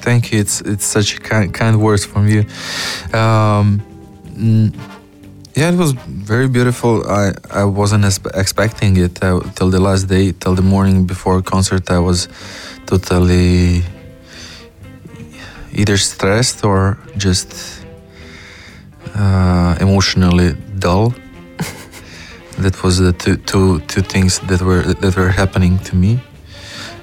Thank 0.00 0.32
you. 0.32 0.40
It's 0.40 0.62
it's 0.62 0.86
such 0.86 1.20
kind 1.20 1.52
kind 1.52 1.82
words 1.82 2.06
from 2.06 2.28
you. 2.28 2.46
Um, 3.12 3.82
yeah, 5.54 5.70
it 5.70 5.76
was 5.76 5.92
very 5.92 6.48
beautiful. 6.48 6.92
I 7.08 7.32
I 7.50 7.64
wasn't 7.64 8.04
expecting 8.34 8.96
it 8.96 9.22
uh, 9.22 9.40
till 9.56 9.70
the 9.70 9.80
last 9.80 10.08
day, 10.08 10.32
till 10.32 10.54
the 10.54 10.62
morning 10.62 11.06
before 11.06 11.42
concert. 11.42 11.90
I 11.90 11.98
was 11.98 12.28
totally 12.86 13.82
either 15.72 15.96
stressed 15.96 16.64
or 16.64 16.98
just 17.16 17.84
uh, 19.14 19.76
emotionally 19.80 20.54
dull. 20.78 21.14
that 22.58 22.82
was 22.82 22.98
the 22.98 23.12
two, 23.12 23.36
two, 23.36 23.80
two 23.80 24.02
things 24.02 24.40
that 24.48 24.60
were 24.60 24.82
that 24.82 25.16
were 25.16 25.30
happening 25.30 25.78
to 25.90 25.96
me 25.96 26.20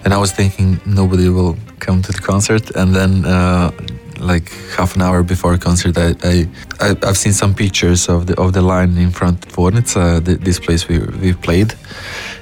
and 0.04 0.14
I 0.14 0.18
was 0.18 0.32
thinking 0.32 0.80
nobody 0.86 1.30
will 1.30 1.58
come 1.80 2.02
to 2.02 2.12
the 2.12 2.22
concert. 2.22 2.72
And 2.76 2.96
then, 2.96 3.26
uh, 3.26 3.72
like 4.20 4.52
half 4.78 4.96
an 4.96 5.02
hour 5.02 5.24
before 5.24 5.58
concert, 5.58 5.98
I, 5.98 6.16
I, 6.24 6.48
I 6.80 6.96
I've 7.04 7.18
seen 7.18 7.34
some 7.34 7.54
pictures 7.54 8.10
of 8.10 8.26
the 8.28 8.40
of 8.40 8.54
the 8.54 8.62
line 8.62 8.98
in 8.98 9.12
front 9.12 9.46
of 9.46 9.52
Tvornica, 9.52 10.24
the, 10.24 10.36
this 10.36 10.60
place 10.60 10.88
we 10.88 11.00
we 11.00 11.34
played. 11.34 11.74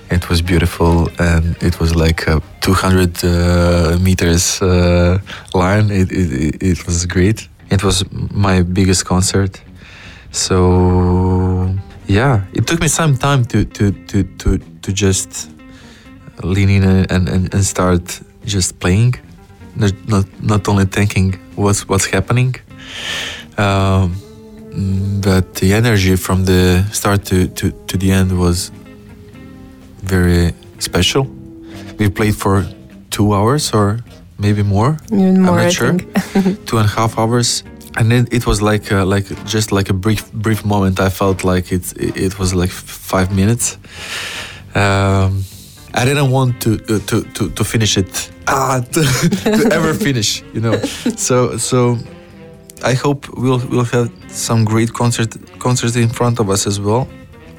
It 0.09 0.29
was 0.29 0.41
beautiful, 0.41 1.09
and 1.19 1.55
it 1.61 1.79
was 1.79 1.95
like 1.95 2.27
a 2.27 2.41
200 2.61 3.23
uh, 3.23 3.97
meters 3.99 4.61
uh, 4.61 5.19
line. 5.53 5.91
It, 5.91 6.11
it 6.11 6.63
it 6.63 6.85
was 6.85 7.05
great. 7.05 7.47
It 7.69 7.83
was 7.83 8.03
my 8.31 8.61
biggest 8.63 9.05
concert. 9.05 9.61
So 10.31 11.75
yeah, 12.07 12.45
it 12.53 12.67
took 12.67 12.79
me 12.79 12.87
some 12.87 13.17
time 13.17 13.45
to 13.45 13.65
to 13.65 13.91
to 13.91 14.23
to, 14.23 14.57
to 14.81 14.93
just 14.93 15.49
lean 16.43 16.69
in 16.69 16.83
and, 16.83 17.29
and, 17.29 17.53
and 17.53 17.65
start 17.65 18.21
just 18.45 18.79
playing, 18.79 19.15
not 19.75 19.93
not, 20.07 20.25
not 20.41 20.67
only 20.67 20.85
thinking 20.85 21.35
what's 21.57 21.87
what's 21.89 22.05
happening, 22.05 22.55
um, 23.57 24.15
but 25.21 25.55
the 25.55 25.73
energy 25.73 26.15
from 26.15 26.45
the 26.45 26.85
start 26.91 27.25
to, 27.25 27.47
to, 27.47 27.71
to 27.87 27.97
the 27.97 28.11
end 28.11 28.37
was 28.37 28.71
very 30.03 30.53
special. 30.79 31.23
We 31.97 32.09
played 32.09 32.35
for 32.35 32.65
two 33.09 33.33
hours 33.33 33.73
or 33.73 33.99
maybe 34.37 34.63
more. 34.63 34.97
Even 35.11 35.41
more, 35.41 35.59
I'm 35.59 35.65
not 35.65 35.65
I 35.65 35.69
sure. 35.69 35.97
two 36.67 36.77
and 36.77 36.85
a 36.85 36.93
half 36.99 37.17
hours. 37.17 37.63
And 37.97 38.13
it, 38.13 38.31
it 38.31 38.45
was 38.45 38.61
like 38.61 38.91
uh, 38.91 39.05
like 39.05 39.25
just 39.45 39.71
like 39.71 39.89
a 39.89 39.93
brief 39.93 40.31
brief 40.31 40.63
moment. 40.63 40.99
I 40.99 41.09
felt 41.09 41.43
like 41.43 41.71
it 41.71 41.93
it 41.97 42.37
was 42.37 42.53
like 42.53 42.69
five 42.69 43.35
minutes. 43.35 43.77
Um, 44.75 45.43
I 45.97 46.05
didn't 46.05 46.29
want 46.29 46.61
to 46.61 46.71
uh, 46.73 46.99
to 47.09 47.23
to, 47.35 47.49
to 47.49 47.63
finish 47.63 47.97
it 47.97 48.31
ah, 48.47 48.81
to, 48.93 49.01
to 49.57 49.69
ever 49.71 49.93
finish, 49.95 50.43
you 50.53 50.61
know. 50.61 50.77
So 51.27 51.57
so 51.57 51.97
I 52.83 52.93
hope 52.93 53.27
we'll 53.35 53.61
we'll 53.69 53.89
have 53.95 54.09
some 54.27 54.63
great 54.63 54.93
concert 54.93 55.31
concerts 55.57 55.95
in 55.95 56.09
front 56.09 56.39
of 56.39 56.49
us 56.49 56.67
as 56.67 56.79
well. 56.79 57.07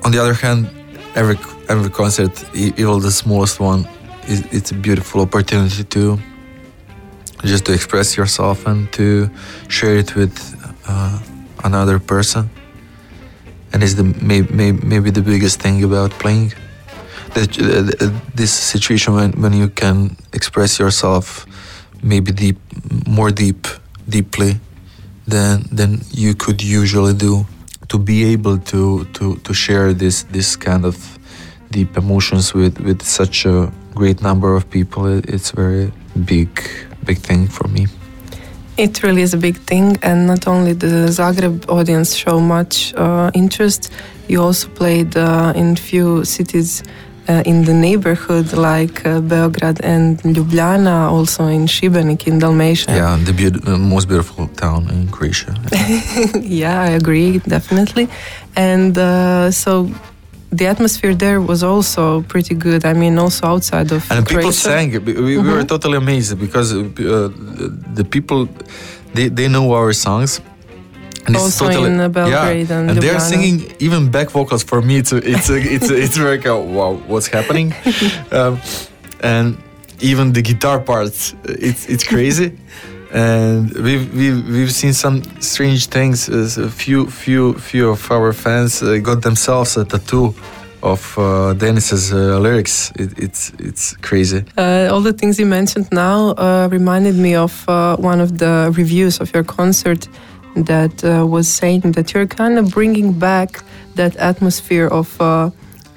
On 0.04 0.12
the 0.12 0.20
other 0.22 0.34
hand, 0.34 0.70
every 1.16 1.36
every 1.68 1.90
concert, 1.90 2.32
even 2.54 3.00
the 3.00 3.10
smallest 3.10 3.58
one, 3.58 3.88
is 4.28 4.44
it's 4.52 4.70
a 4.70 4.78
beautiful 4.86 5.20
opportunity 5.20 5.82
to 5.82 6.18
just 7.44 7.64
to 7.66 7.72
express 7.72 8.16
yourself 8.16 8.66
and 8.66 8.92
to 8.92 9.28
share 9.68 9.96
it 9.96 10.14
with 10.14 10.34
uh, 10.86 11.18
another 11.64 11.98
person. 11.98 12.48
And 13.72 13.82
it's 13.82 13.94
the 13.94 14.04
may, 14.04 14.42
may, 14.42 14.72
maybe 14.72 15.10
the 15.10 15.22
biggest 15.22 15.60
thing 15.60 15.84
about 15.84 16.10
playing 16.12 16.52
that 17.34 17.50
this 18.34 18.52
situation 18.52 19.14
when, 19.14 19.32
when 19.32 19.52
you 19.52 19.68
can 19.68 20.16
express 20.32 20.78
yourself 20.78 21.46
maybe 22.02 22.32
deep 22.32 22.58
more 23.06 23.30
deep 23.30 23.66
deeply 24.08 24.60
than 25.26 25.64
than 25.72 26.00
you 26.10 26.34
could 26.34 26.62
usually 26.62 27.14
do. 27.14 27.46
To 27.88 27.98
be 27.98 28.24
able 28.32 28.58
to 28.58 29.04
to 29.14 29.36
to 29.36 29.54
share 29.54 29.94
this 29.94 30.24
this 30.24 30.56
kind 30.56 30.84
of 30.84 31.18
deep 31.70 31.96
emotions 31.96 32.54
with 32.54 32.80
with 32.80 33.02
such 33.02 33.46
a 33.46 33.72
great 33.94 34.22
number 34.22 34.54
of 34.54 34.68
people 34.70 35.06
it, 35.06 35.24
it's 35.28 35.50
very 35.50 35.90
big 36.24 36.50
big 37.04 37.18
thing 37.18 37.48
for 37.48 37.68
me. 37.68 37.86
It 38.76 39.02
really 39.02 39.22
is 39.22 39.34
a 39.34 39.38
big 39.38 39.56
thing, 39.56 39.98
and 40.02 40.26
not 40.26 40.46
only 40.46 40.72
the 40.72 41.08
Zagreb 41.08 41.68
audience 41.68 42.14
show 42.14 42.38
much 42.38 42.94
uh, 42.94 43.30
interest, 43.34 43.90
you 44.28 44.40
also 44.40 44.68
played 44.68 45.16
uh, 45.16 45.52
in 45.56 45.74
few 45.74 46.24
cities 46.24 46.84
uh, 47.28 47.42
in 47.44 47.64
the 47.64 47.74
neighborhood 47.74 48.52
like 48.52 49.06
uh, 49.06 49.20
Beograd 49.20 49.80
and 49.82 50.20
Ljubljana, 50.22 51.10
also 51.10 51.46
in 51.46 51.66
Šibenik 51.66 52.26
in 52.26 52.38
Dalmatia. 52.38 52.94
yeah 52.94 53.16
the 53.24 53.32
uh, 53.66 53.78
most 53.78 54.08
beautiful 54.08 54.48
town 54.48 54.88
in 54.90 55.08
croatia 55.08 55.54
yeah, 56.42 56.82
I 56.82 56.90
agree, 56.90 57.38
definitely. 57.38 58.08
And 58.56 58.96
uh, 58.96 59.50
so 59.50 59.90
the 60.50 60.66
atmosphere 60.66 61.14
there 61.14 61.40
was 61.40 61.62
also 61.62 62.22
pretty 62.22 62.54
good. 62.54 62.84
I 62.84 62.94
mean, 62.94 63.18
also 63.18 63.46
outside 63.46 63.92
of 63.92 64.10
and 64.10 64.26
people 64.26 64.52
sang 64.52 64.90
we, 65.04 65.12
we 65.12 65.38
were 65.38 65.64
totally 65.64 65.96
amazed 65.96 66.38
because 66.38 66.72
uh, 66.72 66.88
the 67.94 68.06
people 68.08 68.48
they, 69.14 69.28
they 69.28 69.48
know 69.48 69.72
our 69.72 69.92
songs 69.92 70.40
and 71.28 71.36
Also 71.36 71.84
in, 71.84 72.00
uh, 72.00 72.08
Belgrade 72.08 72.70
and 72.70 72.90
and 72.90 73.02
they're 73.02 73.20
singing 73.20 73.56
even 73.78 74.10
back 74.10 74.30
vocals 74.30 74.64
for 74.64 74.80
me. 74.82 74.94
It's 74.96 75.12
it's 75.12 75.48
it's 75.50 75.90
it's 75.90 76.18
like 76.18 76.44
a, 76.48 76.56
wow, 76.58 76.92
what's 77.06 77.28
happening? 77.28 77.74
um, 78.32 78.58
and 79.22 79.56
even 80.00 80.32
the 80.32 80.42
guitar 80.42 80.80
parts, 80.80 81.34
it's 81.44 81.86
it's 81.88 82.04
crazy. 82.04 82.52
and 83.12 83.72
we've, 83.86 84.06
we've 84.14 84.40
we've 84.48 84.72
seen 84.72 84.92
some 84.92 85.22
strange 85.40 85.86
things. 85.86 86.28
Uh, 86.28 86.64
A 86.66 86.68
few 86.70 87.06
few 87.06 87.54
few 87.54 87.90
of 87.90 88.10
our 88.10 88.32
fans 88.32 88.82
uh, 88.82 88.98
got 89.02 89.22
themselves 89.22 89.76
a 89.76 89.84
tattoo 89.84 90.34
of 90.82 91.18
uh, 91.18 91.54
Denis's 91.54 92.12
uh, 92.12 92.38
lyrics. 92.38 92.92
It, 92.96 93.10
it's 93.18 93.52
it's 93.58 93.96
crazy. 93.96 94.44
Uh, 94.56 94.88
all 94.92 95.02
the 95.02 95.12
things 95.12 95.38
you 95.38 95.46
mentioned 95.46 95.88
now 95.92 96.34
uh, 96.36 96.68
reminded 96.70 97.16
me 97.16 97.34
of 97.34 97.64
uh, 97.68 97.96
one 97.96 98.20
of 98.22 98.30
the 98.38 98.70
reviews 98.76 99.20
of 99.20 99.32
your 99.34 99.44
concert 99.44 100.08
that 100.56 101.04
uh, 101.04 101.26
was 101.26 101.48
saying 101.48 101.92
that 101.92 102.12
you're 102.12 102.26
kind 102.26 102.58
of 102.58 102.70
bringing 102.70 103.18
back 103.18 103.62
that 103.94 104.16
atmosphere 104.16 104.86
of 104.88 105.20
uh, 105.20 105.50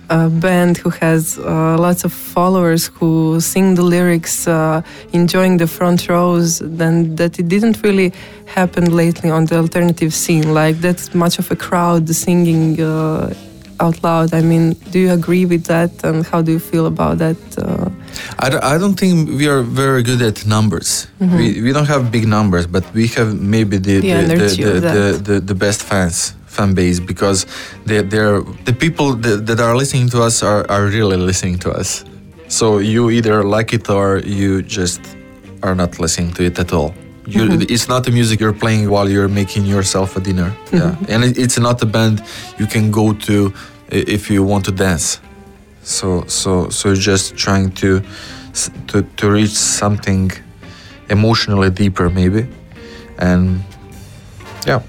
a 0.10 0.30
band 0.30 0.78
who 0.78 0.90
has 0.90 1.38
uh, 1.40 1.78
lots 1.78 2.04
of 2.04 2.12
followers 2.12 2.88
who 2.88 3.40
sing 3.40 3.76
the 3.76 3.82
lyrics, 3.82 4.48
uh, 4.48 4.82
enjoying 5.14 5.58
the 5.58 5.68
front 5.68 6.10
rows. 6.10 6.60
Then 6.60 7.16
that 7.16 7.40
it 7.40 7.48
didn't 7.48 7.82
really 7.82 8.12
happen 8.46 8.86
lately 8.96 9.30
on 9.30 9.46
the 9.46 9.58
alternative 9.58 10.14
scene, 10.14 10.54
like 10.54 10.82
that 10.82 11.14
much 11.16 11.40
of 11.40 11.50
a 11.52 11.56
crowd 11.56 12.10
singing. 12.10 12.82
Uh, 12.82 13.34
out 13.80 14.04
loud. 14.04 14.32
I 14.32 14.42
mean, 14.42 14.74
do 14.92 15.00
you 15.00 15.12
agree 15.12 15.46
with 15.46 15.66
that, 15.66 16.04
and 16.04 16.24
how 16.24 16.44
do 16.44 16.52
you 16.52 16.60
feel 16.60 16.86
about 16.86 17.18
that? 17.18 17.91
I 18.40 18.50
don't, 18.50 18.64
I 18.64 18.78
don't 18.78 18.98
think 19.00 19.30
we 19.30 19.48
are 19.48 19.62
very 19.64 20.02
good 20.04 20.22
at 20.22 20.46
numbers. 20.46 21.08
We, 21.38 21.62
we 21.62 21.72
don't 21.74 21.88
have 21.88 22.12
big 22.12 22.26
numbers, 22.28 22.66
but 22.68 22.84
we 22.94 23.08
have 23.18 23.30
maybe 23.40 23.78
the 23.78 24.02
The 24.28 24.34
the, 24.40 24.46
the, 24.72 24.80
the, 25.24 25.34
the, 25.34 25.40
the 25.40 25.56
best 25.56 25.82
fans 25.84 26.34
fan 26.46 26.74
base 26.74 27.00
because 27.00 27.46
they 27.86 28.02
they're 28.04 28.42
the 28.66 28.74
people 28.74 29.16
that, 29.24 29.46
that 29.48 29.60
are 29.60 29.76
listening 29.78 30.10
to 30.10 30.22
us 30.28 30.44
are, 30.44 30.66
are 30.70 30.86
really 30.86 31.18
listening 31.18 31.58
to 31.60 31.70
us. 31.72 32.04
So 32.48 32.80
you 32.80 33.10
either 33.10 33.44
like 33.44 33.72
it 33.74 33.90
or 33.90 34.20
you 34.26 34.62
just 34.62 35.00
are 35.64 35.76
not 35.76 35.98
listening 36.00 36.34
to 36.34 36.44
it 36.44 36.60
at 36.60 36.74
all. 36.74 36.94
You, 37.28 37.44
It's 37.70 37.88
not 37.88 38.04
the 38.04 38.12
music 38.12 38.40
you're 38.42 38.60
playing 38.66 38.90
while 38.90 39.08
you're 39.08 39.30
making 39.30 39.66
yourself 39.66 40.18
a 40.18 40.20
dinner. 40.20 40.52
Yeah, 40.74 40.96
and 41.14 41.24
it, 41.24 41.38
it's 41.38 41.58
not 41.58 41.82
a 41.82 41.86
band 41.86 42.22
you 42.60 42.68
can 42.68 42.92
go 42.92 43.14
to 43.28 43.54
if 43.90 44.30
you 44.30 44.44
want 44.44 44.66
to 44.66 44.72
dance. 44.72 45.20
So 45.84 46.24
so 46.28 46.70
so 46.70 46.96
just 46.96 47.36
trying 47.36 47.72
to 47.82 48.02
to 48.88 49.02
to 49.18 49.32
reach 49.32 49.52
something 49.52 50.32
emotionally 51.10 51.70
deeper 51.70 52.10
maybe, 52.10 52.48
and 53.18 53.64
yeah. 54.66 54.82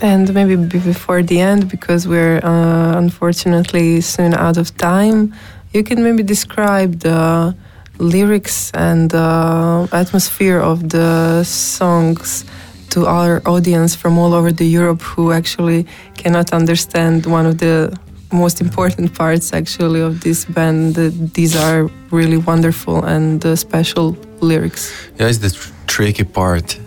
And 0.00 0.34
maybe 0.34 0.56
before 0.56 1.22
the 1.22 1.40
end, 1.40 1.68
because 1.68 2.08
we're 2.08 2.40
uh, 2.42 2.98
unfortunately 2.98 4.00
soon 4.00 4.34
out 4.34 4.56
of 4.56 4.76
time, 4.76 5.32
you 5.72 5.84
can 5.84 6.02
maybe 6.02 6.24
describe 6.24 7.00
the 7.00 7.54
lyrics 7.98 8.72
and 8.74 9.10
the 9.10 9.88
atmosphere 9.92 10.58
of 10.58 10.88
the 10.88 11.44
songs 11.44 12.44
to 12.90 13.06
our 13.06 13.40
audience 13.46 13.94
from 13.94 14.18
all 14.18 14.34
over 14.34 14.50
the 14.50 14.66
Europe 14.66 15.02
who 15.02 15.30
actually 15.30 15.86
cannot 16.14 16.52
understand 16.52 17.26
one 17.26 17.46
of 17.46 17.58
the 17.58 17.96
most 18.32 18.60
important 18.60 19.14
parts 19.14 19.52
actually 19.52 20.00
of 20.00 20.20
this 20.20 20.44
band. 20.44 20.94
These 21.34 21.56
are 21.56 21.90
really 22.10 22.38
wonderful 22.38 23.04
and 23.04 23.44
uh, 23.44 23.56
special 23.56 24.16
lyrics. 24.40 24.92
Yeah, 25.18 25.28
it's 25.28 25.38
the 25.38 25.50
tr- 25.50 25.72
tricky 25.86 26.24
part 26.24 26.78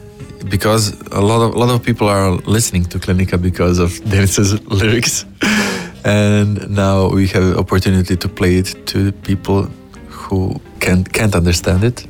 because 0.49 0.93
a 1.12 1.21
lot 1.21 1.41
of 1.41 1.55
a 1.55 1.60
lot 1.60 1.69
of 1.69 1.84
people 1.84 2.08
are 2.08 2.31
listening 2.45 2.86
to 2.86 2.99
Klinika 2.99 3.38
because 3.41 3.79
of 3.79 3.91
Denis's 4.12 4.62
lyrics, 4.67 5.25
and 6.03 6.69
now 6.69 7.10
we 7.10 7.27
have 7.27 7.58
opportunity 7.58 8.15
to 8.15 8.27
play 8.27 8.58
it 8.58 8.75
to 8.88 9.12
people 9.23 9.63
who 10.10 10.60
can't 10.79 11.12
can't 11.13 11.36
understand 11.36 11.84
it. 11.84 12.05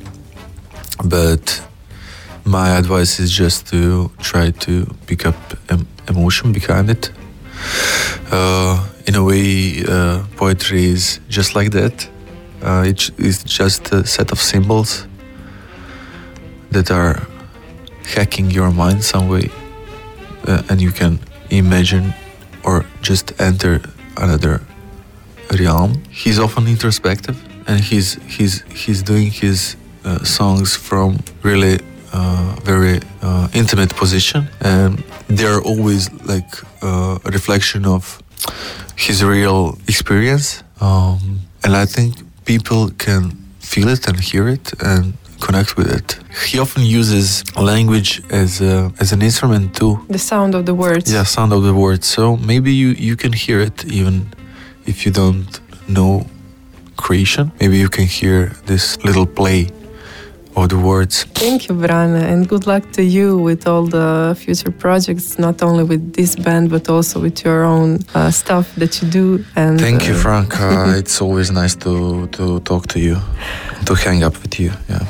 But 1.04 1.62
my 2.44 2.76
advice 2.78 3.18
is 3.20 3.30
just 3.30 3.66
to 3.68 4.10
try 4.18 4.50
to 4.50 4.86
pick 5.06 5.26
up 5.26 5.36
em- 5.68 5.86
emotion 6.08 6.52
behind 6.52 6.90
it. 6.90 7.10
Uh, 8.30 8.88
in 9.06 9.14
a 9.14 9.22
way, 9.22 9.84
uh, 9.88 10.24
poetry 10.36 10.84
is 10.84 11.20
just 11.28 11.54
like 11.54 11.70
that. 11.70 12.08
Uh, 12.62 12.84
it's, 12.86 13.10
it's 13.18 13.44
just 13.44 13.92
a 13.92 14.06
set 14.06 14.32
of 14.32 14.40
symbols 14.40 15.06
that 16.70 16.90
are 16.90 17.26
hacking 18.04 18.50
your 18.50 18.70
mind 18.70 19.02
some 19.04 19.28
way 19.28 19.50
and 20.68 20.80
you 20.80 20.92
can 20.92 21.18
imagine 21.50 22.14
or 22.64 22.84
just 23.02 23.38
enter 23.40 23.80
another 24.16 24.60
realm 25.58 26.02
he's 26.10 26.38
often 26.38 26.66
introspective 26.66 27.36
and 27.66 27.80
he's 27.80 28.14
he's 28.24 28.62
he's 28.72 29.02
doing 29.02 29.30
his 29.30 29.76
uh, 30.04 30.22
songs 30.24 30.76
from 30.76 31.18
really 31.42 31.78
uh, 32.12 32.56
very 32.62 33.00
uh, 33.22 33.48
intimate 33.54 33.94
position 33.94 34.48
and 34.60 35.02
they're 35.28 35.60
always 35.60 36.10
like 36.24 36.50
uh, 36.82 37.18
a 37.24 37.30
reflection 37.30 37.84
of 37.86 38.22
his 38.96 39.22
real 39.24 39.76
experience 39.88 40.62
um, 40.80 41.40
and 41.64 41.74
i 41.76 41.84
think 41.84 42.14
people 42.44 42.90
can 42.98 43.30
feel 43.60 43.88
it 43.88 44.06
and 44.08 44.20
hear 44.20 44.48
it 44.48 44.72
and 44.82 45.14
connect 45.40 45.76
with 45.76 45.88
it. 45.98 46.18
He 46.50 46.58
often 46.58 46.82
uses 46.84 47.44
language 47.56 48.22
as 48.30 48.60
a, 48.60 48.92
as 49.00 49.12
an 49.12 49.22
instrument 49.22 49.74
too. 49.76 50.04
The 50.08 50.18
sound 50.18 50.54
of 50.54 50.64
the 50.66 50.74
words. 50.74 51.12
yeah 51.12 51.24
sound 51.24 51.52
of 51.52 51.62
the 51.62 51.74
words. 51.74 52.06
So 52.06 52.36
maybe 52.36 52.72
you 52.72 52.88
you 53.08 53.16
can 53.16 53.32
hear 53.32 53.60
it 53.60 53.84
even 53.84 54.14
if 54.86 55.04
you 55.04 55.12
don't 55.12 55.52
know 55.88 56.26
Croatian. 56.96 57.46
Maybe 57.60 57.76
you 57.84 57.88
can 57.88 58.06
hear 58.06 58.38
this 58.66 58.84
little 59.04 59.26
play 59.26 59.60
of 60.56 60.68
the 60.68 60.78
words 60.78 61.24
Thank 61.34 61.68
you, 61.68 61.74
Brane, 61.74 62.16
and 62.32 62.48
good 62.48 62.66
luck 62.66 62.84
to 62.92 63.02
you 63.02 63.38
with 63.38 63.66
all 63.68 63.84
the 63.84 64.34
future 64.38 64.70
projects, 64.70 65.38
not 65.38 65.62
only 65.62 65.84
with 65.84 66.14
this 66.14 66.34
band, 66.34 66.70
but 66.70 66.88
also 66.88 67.20
with 67.20 67.44
your 67.44 67.64
own 67.64 67.98
uh, 68.14 68.30
stuff 68.30 68.74
that 68.76 69.00
you 69.00 69.08
do. 69.08 69.44
And 69.54 69.78
thank 69.80 70.06
you 70.08 70.14
uh, 70.14 70.18
frank 70.26 70.60
uh, 70.60 70.94
it's 70.96 71.20
always 71.20 71.50
nice 71.50 71.74
to 71.84 72.26
to 72.36 72.60
talk 72.60 72.86
to 72.88 72.98
you 72.98 73.16
to 73.86 73.94
hang 73.94 74.24
up 74.24 74.34
with 74.42 74.58
you 74.58 74.72
yeah 74.88 75.06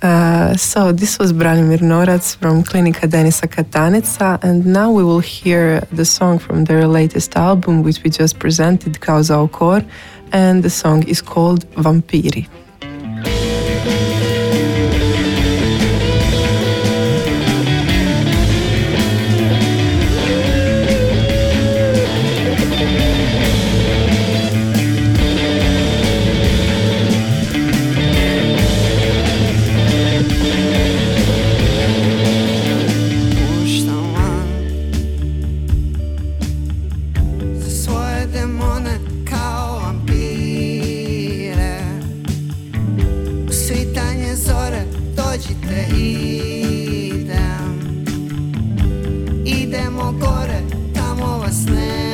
Uh, 0.00 0.54
so 0.56 0.92
this 0.92 1.18
was 1.18 1.32
Branimir 1.32 1.80
Norac 1.80 2.36
from 2.36 2.62
Klinika 2.62 3.08
Denisa 3.08 3.48
Kataneca, 3.48 4.38
and 4.42 4.64
now 4.64 4.92
we 4.92 5.02
will 5.02 5.18
hear 5.18 5.80
the 5.90 6.04
song 6.04 6.38
from 6.38 6.64
their 6.64 6.86
latest 6.86 7.34
album, 7.36 7.82
which 7.82 7.98
we 8.04 8.10
just 8.10 8.38
presented, 8.38 9.00
Kao 9.00 9.22
zao 9.22 9.50
kor, 9.50 9.82
and 10.30 10.62
the 10.62 10.70
song 10.70 11.02
is 11.08 11.20
called 11.20 11.66
Vampiri. 11.74 12.46
a 51.48 51.50
snare. 51.50 52.07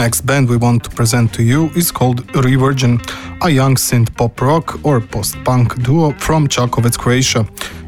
Next 0.00 0.22
band 0.22 0.48
we 0.48 0.56
want 0.56 0.82
to 0.82 0.90
present 0.90 1.30
to 1.34 1.42
you 1.42 1.68
is 1.76 1.90
called 1.92 2.18
Revirgin, 2.44 2.94
a 3.42 3.50
young 3.50 3.74
synth 3.76 4.10
pop 4.16 4.40
rock 4.40 4.66
or 4.82 4.98
post 4.98 5.34
punk 5.44 5.68
duo 5.82 6.12
from 6.26 6.48
Čakovec, 6.48 6.96
Croatia. 6.96 7.42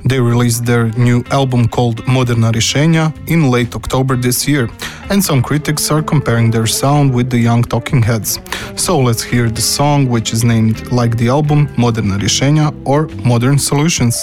They 0.04 0.20
released 0.20 0.66
their 0.66 0.84
new 1.08 1.24
album 1.30 1.68
called 1.68 1.98
Moderna 2.14 2.50
Rješenja 2.52 3.04
in 3.28 3.50
late 3.50 3.74
October 3.74 4.14
this 4.16 4.46
year, 4.46 4.68
and 5.10 5.24
some 5.24 5.40
critics 5.42 5.90
are 5.90 6.02
comparing 6.02 6.50
their 6.50 6.66
sound 6.66 7.14
with 7.14 7.30
the 7.30 7.38
young 7.48 7.62
Talking 7.62 8.02
Heads. 8.02 8.40
So 8.76 8.92
let's 8.98 9.22
hear 9.22 9.48
the 9.48 9.66
song, 9.78 10.10
which 10.14 10.34
is 10.34 10.44
named 10.44 10.92
like 10.92 11.16
the 11.16 11.28
album 11.28 11.68
Moderna 11.82 12.18
Rješenja 12.18 12.68
or 12.84 13.08
Modern 13.24 13.58
Solutions. 13.58 14.16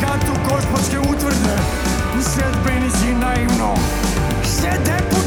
Katu 0.00 0.32
gospodske 0.48 0.98
utvrde. 0.98 1.56
Sjedbenici 2.22 3.14
naivno 3.20 3.74
Sjede 4.44 4.96
putokaze 5.10 5.25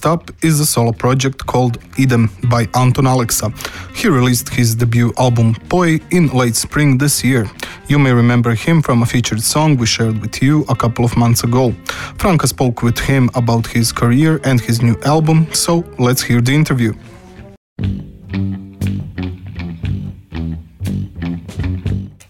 Next 0.00 0.12
up 0.12 0.30
is 0.42 0.60
a 0.60 0.64
solo 0.64 0.92
project 0.92 1.44
called 1.44 1.76
Idem 1.98 2.30
by 2.48 2.64
Antun 2.72 3.06
Aleksa. 3.06 3.52
He 3.94 4.08
released 4.08 4.48
his 4.48 4.74
debut 4.74 5.12
album 5.18 5.54
Poi 5.68 5.98
in 6.10 6.28
late 6.28 6.56
spring 6.56 6.96
this 6.96 7.22
year. 7.22 7.44
You 7.86 7.98
may 7.98 8.12
remember 8.14 8.54
him 8.54 8.80
from 8.80 9.02
a 9.02 9.04
featured 9.04 9.42
song 9.42 9.76
we 9.76 9.84
shared 9.84 10.18
with 10.22 10.40
you 10.40 10.64
a 10.70 10.74
couple 10.74 11.04
of 11.04 11.18
months 11.18 11.44
ago. 11.44 11.74
Franka 12.16 12.46
spoke 12.48 12.82
with 12.82 12.98
him 12.98 13.28
about 13.34 13.66
his 13.66 13.92
career 13.92 14.40
and 14.42 14.58
his 14.58 14.80
new 14.80 14.96
album, 15.04 15.46
so 15.52 15.84
let's 15.98 16.22
hear 16.22 16.40
the 16.40 16.54
interview. 16.54 16.94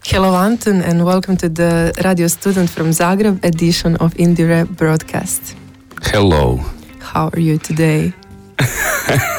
Hello, 0.03 0.35
Anton, 0.35 0.81
and 0.81 1.05
welcome 1.05 1.37
to 1.37 1.47
the 1.47 1.93
radio 2.03 2.27
student 2.27 2.69
from 2.69 2.87
Zagreb 2.89 3.41
edition 3.45 3.95
of 3.95 4.13
IndieRE 4.15 4.67
broadcast. 4.75 5.55
Hello. 6.01 6.59
How 7.13 7.29
are 7.33 7.41
you 7.41 7.57
today? 7.57 8.13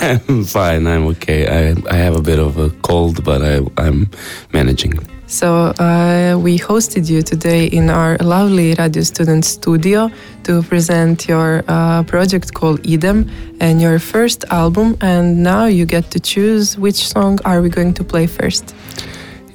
I'm 0.02 0.44
fine. 0.44 0.86
I'm 0.86 1.06
okay. 1.14 1.40
I 1.48 1.74
I 1.90 1.96
have 1.96 2.16
a 2.16 2.20
bit 2.20 2.38
of 2.38 2.58
a 2.58 2.68
cold, 2.82 3.24
but 3.24 3.40
I 3.40 3.60
I'm 3.78 4.10
managing. 4.52 4.92
So, 5.26 5.72
uh, 5.78 6.36
we 6.38 6.58
hosted 6.58 7.08
you 7.08 7.22
today 7.22 7.64
in 7.64 7.88
our 7.88 8.18
lovely 8.18 8.74
radio 8.74 9.02
student 9.02 9.46
studio 9.46 10.10
to 10.42 10.62
present 10.62 11.26
your 11.26 11.64
uh, 11.66 12.02
project 12.02 12.52
called 12.52 12.86
Idem 12.86 13.30
and 13.58 13.80
your 13.80 13.98
first 13.98 14.44
album. 14.50 14.98
And 15.00 15.42
now 15.42 15.64
you 15.64 15.86
get 15.86 16.10
to 16.10 16.20
choose 16.20 16.76
which 16.76 17.08
song 17.08 17.38
are 17.46 17.62
we 17.62 17.70
going 17.70 17.94
to 17.94 18.04
play 18.04 18.26
first. 18.26 18.74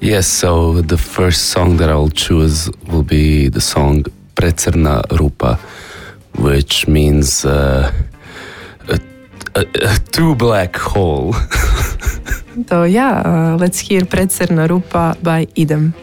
Yes. 0.02 0.26
So 0.26 0.82
the 0.82 0.98
first 0.98 1.50
song 1.54 1.78
that 1.78 1.90
I'll 1.90 2.16
choose 2.26 2.72
will 2.88 3.04
be 3.04 3.48
the 3.48 3.62
song 3.62 4.06
Prečrna 4.34 5.04
Rupa, 5.20 5.60
which 6.38 6.88
means 6.88 7.46
uh, 7.46 7.92
to 10.12 10.36
black 10.36 10.78
hole. 10.78 11.34
to 12.68 12.86
ja, 12.86 13.22
eh, 13.26 13.56
let's 13.60 13.80
hear 13.90 14.06
Predsrna 14.06 14.68
rupa 14.68 15.16
by 15.22 15.48
Idem. 15.54 15.94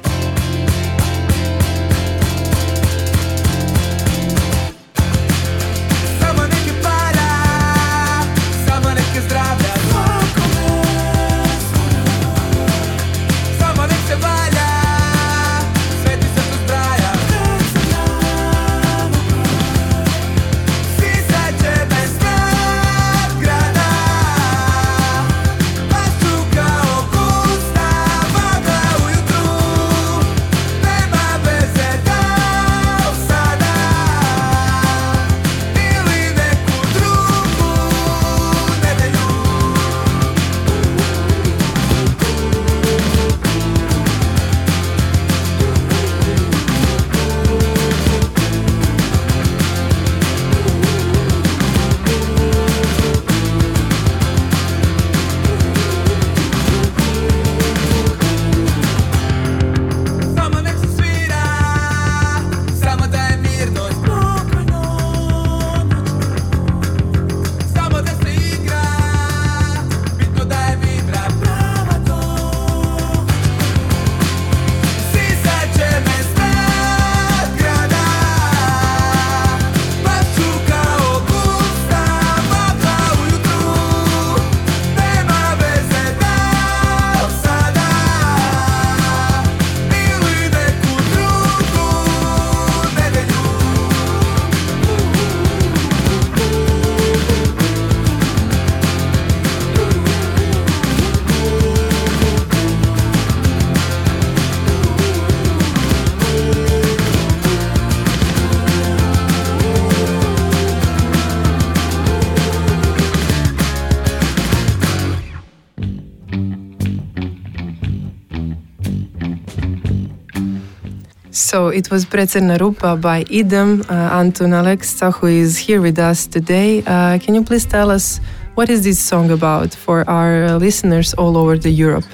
So 121.54 121.68
it 121.68 121.88
was 121.88 122.04
Prečrna 122.04 122.58
Rupa 122.58 122.96
by 122.96 123.24
Idem, 123.30 123.82
uh, 123.82 124.18
Antun 124.18 124.50
Aleksa, 124.60 125.14
who 125.14 125.28
is 125.28 125.56
here 125.56 125.80
with 125.80 126.00
us 126.00 126.26
today. 126.26 126.82
Uh, 126.84 127.16
can 127.20 127.36
you 127.36 127.44
please 127.44 127.64
tell 127.64 127.92
us 127.92 128.18
what 128.56 128.68
is 128.68 128.82
this 128.82 128.98
song 128.98 129.30
about 129.30 129.72
for 129.72 130.02
our 130.10 130.46
uh, 130.46 130.56
listeners 130.56 131.14
all 131.14 131.36
over 131.36 131.56
the 131.56 131.70
Europe? 131.70 132.06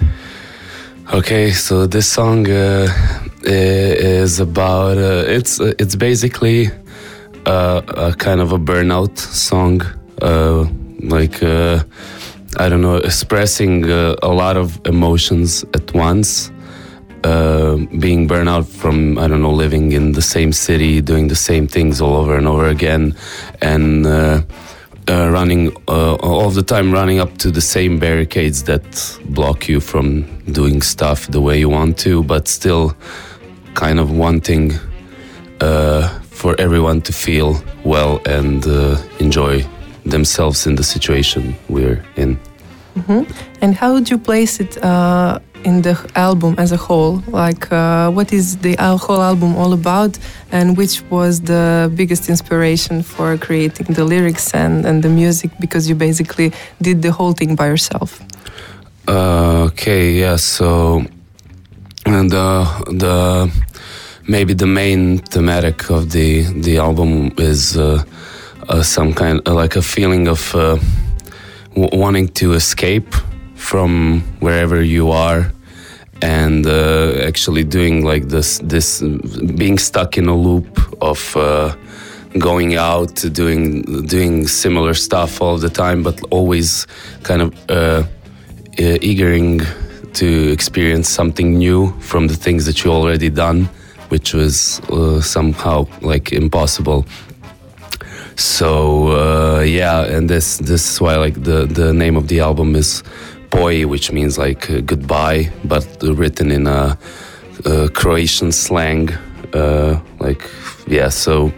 Okay, 1.14 1.52
so 1.52 1.86
this 1.86 2.06
song 2.06 2.50
uh, 2.50 2.88
is 3.44 4.40
about 4.40 4.98
uh, 4.98 5.24
it's 5.26 5.58
uh, 5.58 5.72
it's 5.78 5.96
basically 5.96 6.68
uh, 7.46 7.80
a 8.08 8.12
kind 8.12 8.42
of 8.42 8.52
a 8.52 8.58
burnout 8.58 9.16
song, 9.16 9.80
uh, 10.20 10.66
like 11.00 11.42
I 11.42 12.68
don't 12.68 12.82
know, 12.82 12.96
expressing 12.96 13.88
a 13.88 14.32
lot 14.42 14.58
of 14.58 14.78
emotions 14.84 15.64
at 15.72 15.94
once. 15.94 16.50
Uh, 17.22 17.76
being 17.98 18.26
burnout 18.26 18.64
from 18.64 19.18
I 19.18 19.28
don't 19.28 19.42
know 19.42 19.52
living 19.52 19.92
in 19.92 20.12
the 20.12 20.22
same 20.22 20.52
city, 20.52 21.02
doing 21.02 21.28
the 21.28 21.36
same 21.36 21.68
things 21.68 22.00
all 22.00 22.16
over 22.16 22.34
and 22.34 22.48
over 22.48 22.66
again, 22.66 23.14
and 23.60 24.06
uh, 24.06 24.40
uh, 25.06 25.28
running 25.30 25.70
uh, 25.86 26.14
all 26.14 26.50
the 26.50 26.62
time, 26.62 26.92
running 26.92 27.20
up 27.20 27.36
to 27.38 27.50
the 27.50 27.60
same 27.60 27.98
barricades 27.98 28.62
that 28.62 29.18
block 29.26 29.68
you 29.68 29.80
from 29.80 30.24
doing 30.52 30.80
stuff 30.80 31.26
the 31.26 31.42
way 31.42 31.58
you 31.58 31.68
want 31.68 31.98
to, 31.98 32.22
but 32.22 32.48
still 32.48 32.96
kind 33.74 33.98
of 33.98 34.10
wanting 34.10 34.72
uh, 35.60 36.08
for 36.30 36.54
everyone 36.58 37.02
to 37.02 37.12
feel 37.12 37.62
well 37.84 38.18
and 38.24 38.64
enjoy 39.18 39.62
themselves 40.06 40.66
in 40.66 40.74
the 40.74 40.84
situation 40.84 41.54
we're 41.68 42.02
in. 42.16 42.38
And 43.60 43.74
how 43.74 43.92
would 43.92 44.08
you 44.08 44.16
place 44.18 44.58
it 44.58 44.78
in 45.64 45.82
the 45.82 45.94
album 46.14 46.54
as 46.58 46.72
a 46.72 46.76
whole? 46.76 47.22
Like, 47.28 47.70
uh, 47.72 48.10
what 48.10 48.32
is 48.32 48.58
the 48.58 48.76
whole 48.76 49.22
album 49.22 49.56
all 49.56 49.72
about, 49.72 50.18
and 50.52 50.76
which 50.76 51.02
was 51.10 51.40
the 51.40 51.90
biggest 51.94 52.28
inspiration 52.28 53.02
for 53.02 53.36
creating 53.36 53.94
the 53.94 54.04
lyrics 54.04 54.54
and, 54.54 54.84
and 54.86 55.02
the 55.02 55.08
music? 55.08 55.50
Because 55.60 55.88
you 55.88 55.94
basically 55.94 56.52
did 56.80 57.02
the 57.02 57.12
whole 57.12 57.32
thing 57.32 57.54
by 57.54 57.66
yourself. 57.66 58.20
Uh, 59.08 59.64
okay, 59.68 60.12
yeah. 60.12 60.36
So, 60.36 61.04
and 62.06 62.30
the 62.30 62.66
the 62.90 63.50
maybe 64.28 64.54
the 64.54 64.66
main 64.66 65.18
thematic 65.18 65.90
of 65.90 66.10
the 66.10 66.42
the 66.60 66.78
album 66.78 67.32
is 67.38 67.76
uh, 67.76 68.02
uh, 68.68 68.82
some 68.82 69.12
kind 69.12 69.40
like 69.46 69.76
a 69.76 69.82
feeling 69.82 70.28
of 70.28 70.54
uh, 70.54 70.78
wanting 71.74 72.28
to 72.28 72.52
escape 72.52 73.14
from 73.70 74.22
wherever 74.40 74.82
you 74.82 75.10
are 75.10 75.52
and 76.22 76.66
uh, 76.66 77.28
actually 77.30 77.64
doing 77.64 78.04
like 78.12 78.24
this 78.28 78.58
this 78.74 78.88
being 79.60 79.78
stuck 79.78 80.18
in 80.18 80.26
a 80.28 80.36
loop 80.46 80.70
of 81.00 81.20
uh, 81.36 81.72
going 82.38 82.76
out 82.76 83.14
doing 83.32 83.64
doing 84.06 84.46
similar 84.48 84.94
stuff 84.94 85.40
all 85.40 85.56
the 85.66 85.72
time 85.84 86.02
but 86.02 86.16
always 86.30 86.86
kind 87.22 87.42
of 87.42 87.48
uh, 87.70 88.02
eagering 89.10 89.60
to 90.12 90.50
experience 90.52 91.08
something 91.08 91.58
new 91.58 91.92
from 92.00 92.26
the 92.26 92.34
things 92.34 92.66
that 92.66 92.84
you 92.84 92.90
already 92.90 93.30
done 93.30 93.68
which 94.10 94.34
was 94.34 94.80
uh, 94.90 95.20
somehow 95.20 95.86
like 96.00 96.32
impossible. 96.32 97.06
So 98.36 99.08
uh, 99.12 99.60
yeah 99.60 100.04
and 100.04 100.28
this 100.28 100.58
this 100.58 100.90
is 100.90 101.00
why 101.00 101.16
like 101.16 101.34
the 101.34 101.66
the 101.66 101.92
name 101.92 102.16
of 102.16 102.26
the 102.28 102.40
album 102.40 102.74
is 102.74 103.02
Poi, 103.50 103.86
which 103.86 104.12
means 104.12 104.38
like 104.38 104.70
uh, 104.70 104.80
goodbye 104.80 105.50
but 105.64 105.86
written 106.02 106.50
in 106.50 106.66
a, 106.66 106.98
uh 107.66 107.88
croatian 107.92 108.52
slang 108.52 109.10
uh, 109.52 110.00
like 110.18 110.48
yeah 110.86 111.08
so 111.08 111.52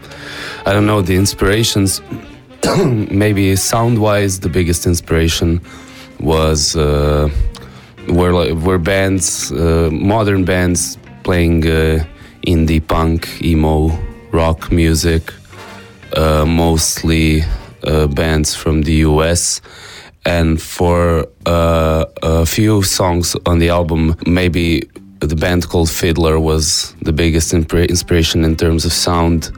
i 0.67 0.73
don't 0.73 0.87
know 0.87 1.01
the 1.01 1.15
inspirations 1.15 2.01
maybe 3.11 3.55
sound 3.57 3.99
wise 3.99 4.41
the 4.41 4.49
biggest 4.49 4.87
inspiration 4.87 5.61
was 6.19 6.77
uh, 6.77 7.29
were 8.09 8.33
like 8.33 8.55
were 8.65 8.79
bands 8.79 9.53
uh, 9.53 9.89
modern 9.93 10.45
bands 10.45 10.99
playing 11.23 11.67
uh, 11.67 12.05
indie 12.47 12.85
punk 12.87 13.29
emo 13.43 13.91
rock 14.33 14.73
music 14.73 15.33
uh, 16.17 16.45
mostly 16.45 17.43
bands 18.15 18.55
from 18.55 18.83
the 18.83 18.93
US. 19.09 19.61
And 20.25 20.61
for 20.61 21.27
uh, 21.47 22.05
a 22.23 22.47
few 22.47 22.83
songs 22.83 23.37
on 23.47 23.59
the 23.59 23.71
album, 23.71 24.17
maybe 24.27 24.89
the 25.21 25.37
band 25.37 25.69
called 25.69 25.91
Fiddler 25.91 26.39
was 26.39 26.95
the 27.03 27.13
biggest 27.13 27.53
inspira- 27.53 27.89
inspiration 27.89 28.45
in 28.45 28.57
terms 28.57 28.85
of 28.85 28.93
sound. 28.93 29.51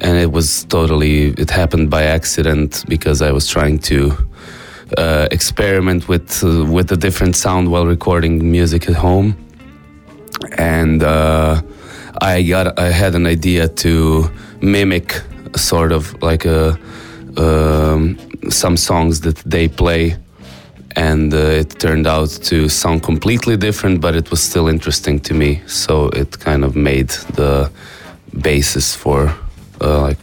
And 0.00 0.16
it 0.16 0.32
was 0.32 0.64
totally, 0.64 1.28
it 1.32 1.50
happened 1.50 1.90
by 1.90 2.04
accident 2.04 2.84
because 2.88 3.20
I 3.20 3.32
was 3.32 3.46
trying 3.46 3.78
to 3.80 4.16
uh, 4.96 5.28
experiment 5.30 6.08
with, 6.08 6.42
uh, 6.42 6.64
with 6.64 6.90
a 6.92 6.96
different 6.96 7.36
sound 7.36 7.70
while 7.70 7.86
recording 7.86 8.50
music 8.50 8.88
at 8.88 8.94
home. 8.94 9.36
And 10.56 11.02
uh, 11.02 11.60
I 12.22 12.42
got, 12.42 12.78
I 12.78 12.90
had 12.90 13.14
an 13.14 13.26
idea 13.26 13.68
to 13.68 14.30
mimic 14.62 15.22
sort 15.56 15.92
of 15.92 16.22
like 16.22 16.44
a 16.44 16.78
um, 17.36 18.18
some 18.48 18.76
songs 18.76 19.20
that 19.20 19.36
they 19.38 19.68
play, 19.68 20.16
and 20.96 21.32
uh, 21.32 21.60
it 21.62 21.78
turned 21.78 22.06
out 22.06 22.30
to 22.44 22.68
sound 22.68 23.02
completely 23.02 23.56
different, 23.56 24.00
but 24.00 24.14
it 24.14 24.30
was 24.30 24.40
still 24.42 24.68
interesting 24.68 25.20
to 25.20 25.34
me. 25.34 25.60
So 25.66 26.08
it 26.08 26.38
kind 26.40 26.64
of 26.64 26.74
made 26.74 27.10
the 27.34 27.70
basis 28.42 28.94
for 28.94 29.32
uh, 29.80 30.00
like 30.00 30.18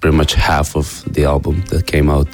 pretty 0.00 0.16
much 0.16 0.34
half 0.34 0.76
of 0.76 1.04
the 1.12 1.24
album 1.24 1.62
that 1.70 1.86
came 1.86 2.10
out. 2.10 2.28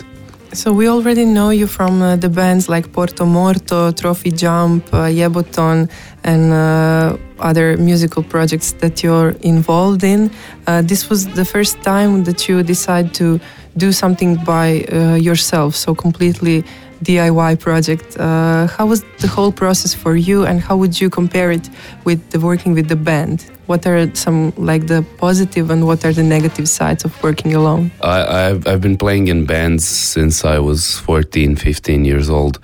So 0.52 0.70
we 0.70 0.86
already 0.86 1.24
know 1.24 1.48
you 1.48 1.66
from 1.66 2.02
uh, 2.02 2.16
the 2.16 2.28
bands 2.28 2.68
like 2.68 2.92
Porto 2.92 3.24
Morto, 3.24 3.90
Trophy 3.90 4.30
Jump, 4.30 4.84
uh, 4.92 5.08
Yeboton, 5.08 5.88
and 6.24 6.52
uh, 6.52 7.16
other 7.38 7.78
musical 7.78 8.22
projects 8.22 8.72
that 8.72 9.02
you're 9.02 9.30
involved 9.40 10.04
in. 10.04 10.30
Uh, 10.66 10.82
this 10.82 11.08
was 11.08 11.26
the 11.26 11.44
first 11.46 11.80
time 11.82 12.24
that 12.24 12.48
you 12.48 12.62
decide 12.62 13.14
to 13.14 13.40
do 13.76 13.92
something 13.92 14.36
by 14.44 14.84
uh, 14.92 15.14
yourself, 15.14 15.74
so 15.74 15.94
completely 15.94 16.64
DIY 17.02 17.58
project. 17.58 18.16
Uh, 18.18 18.66
how 18.68 18.86
was 18.86 19.02
the 19.18 19.28
whole 19.28 19.52
process 19.52 19.94
for 19.94 20.16
you, 20.16 20.44
and 20.44 20.60
how 20.60 20.76
would 20.76 21.00
you 21.00 21.10
compare 21.10 21.50
it 21.50 21.68
with 22.04 22.30
the 22.30 22.38
working 22.40 22.74
with 22.74 22.88
the 22.88 22.96
band? 22.96 23.50
What 23.66 23.86
are 23.86 24.14
some 24.14 24.52
like 24.56 24.86
the 24.86 25.04
positive 25.18 25.70
and 25.70 25.86
what 25.86 26.04
are 26.04 26.12
the 26.12 26.22
negative 26.22 26.68
sides 26.68 27.04
of 27.04 27.22
working 27.22 27.54
alone? 27.54 27.90
I, 28.02 28.50
I've, 28.50 28.66
I've 28.66 28.80
been 28.80 28.98
playing 28.98 29.28
in 29.28 29.46
bands 29.46 29.86
since 29.86 30.44
I 30.44 30.58
was 30.58 30.98
14, 30.98 31.56
15 31.56 32.04
years 32.04 32.28
old. 32.28 32.58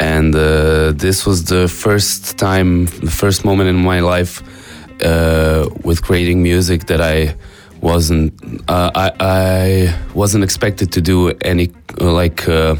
And 0.00 0.34
uh, 0.34 0.92
this 0.92 1.26
was 1.26 1.44
the 1.46 1.66
first 1.66 2.38
time, 2.38 2.86
the 2.86 3.10
first 3.10 3.44
moment 3.44 3.68
in 3.68 3.76
my 3.76 3.98
life 3.98 4.42
uh, 5.02 5.68
with 5.82 6.02
creating 6.02 6.42
music 6.42 6.86
that 6.86 7.00
I 7.00 7.34
wasn't, 7.80 8.32
uh, 8.68 8.90
I, 8.94 9.12
I 9.20 9.94
wasn't 10.14 10.44
expected 10.44 10.92
to 10.92 11.00
do 11.00 11.30
any, 11.42 11.70
like, 11.98 12.48
uh, 12.48 12.76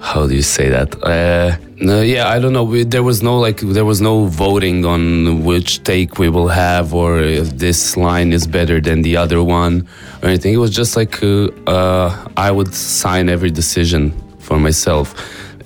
how 0.00 0.26
do 0.26 0.34
you 0.34 0.42
say 0.42 0.68
that? 0.68 1.02
Uh, 1.02 1.56
no, 1.76 2.00
yeah, 2.00 2.28
I 2.28 2.38
don't 2.38 2.52
know. 2.52 2.64
We, 2.64 2.84
there 2.84 3.02
was 3.02 3.22
no 3.22 3.38
like, 3.38 3.60
there 3.60 3.84
was 3.84 4.00
no 4.00 4.26
voting 4.26 4.84
on 4.84 5.44
which 5.44 5.82
take 5.82 6.18
we 6.18 6.28
will 6.28 6.48
have, 6.48 6.94
or 6.94 7.20
if 7.20 7.50
this 7.58 7.96
line 7.96 8.32
is 8.32 8.46
better 8.46 8.80
than 8.80 9.02
the 9.02 9.16
other 9.16 9.42
one, 9.42 9.88
or 10.22 10.28
anything. 10.28 10.54
It 10.54 10.58
was 10.58 10.70
just 10.70 10.96
like 10.96 11.22
uh, 11.22 11.48
uh, 11.66 12.28
I 12.36 12.50
would 12.50 12.74
sign 12.74 13.28
every 13.28 13.50
decision 13.50 14.12
for 14.38 14.58
myself, 14.58 15.14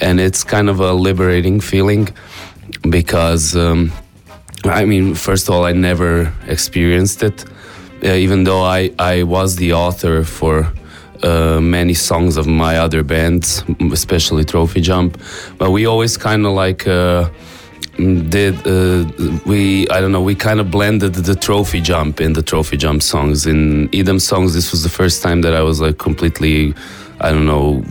and 0.00 0.18
it's 0.18 0.44
kind 0.44 0.68
of 0.68 0.80
a 0.80 0.92
liberating 0.92 1.60
feeling 1.60 2.08
because, 2.88 3.54
um, 3.56 3.92
I 4.64 4.84
mean, 4.84 5.14
first 5.14 5.48
of 5.48 5.54
all, 5.54 5.64
I 5.64 5.72
never 5.72 6.32
experienced 6.46 7.22
it, 7.22 7.44
even 8.02 8.44
though 8.44 8.62
I 8.62 8.90
I 8.98 9.22
was 9.22 9.56
the 9.56 9.72
author 9.72 10.24
for 10.24 10.72
uh, 11.22 11.60
many 11.60 11.94
songs 11.94 12.36
of 12.36 12.46
my 12.46 12.76
other 12.78 13.02
bands, 13.02 13.64
especially 13.92 14.44
Trophy 14.44 14.80
Jump. 14.80 15.20
But 15.58 15.70
we 15.70 15.86
always 15.86 16.16
kind 16.16 16.44
of 16.46 16.52
like 16.52 16.86
uh, 16.86 17.28
did 17.96 18.66
uh, 18.66 19.04
we 19.46 19.88
I 19.88 20.00
don't 20.00 20.12
know 20.12 20.22
we 20.22 20.34
kind 20.34 20.60
of 20.60 20.70
blended 20.70 21.14
the 21.14 21.34
Trophy 21.34 21.80
Jump 21.80 22.20
in 22.20 22.32
the 22.32 22.42
Trophy 22.42 22.76
Jump 22.76 23.02
songs. 23.02 23.46
In 23.46 23.88
Idem 23.94 24.18
songs, 24.18 24.54
this 24.54 24.72
was 24.72 24.82
the 24.82 24.88
first 24.88 25.22
time 25.22 25.42
that 25.42 25.54
I 25.54 25.62
was 25.62 25.80
like 25.80 25.98
completely 25.98 26.74
I 27.20 27.30
don't 27.30 27.46
know 27.46 27.82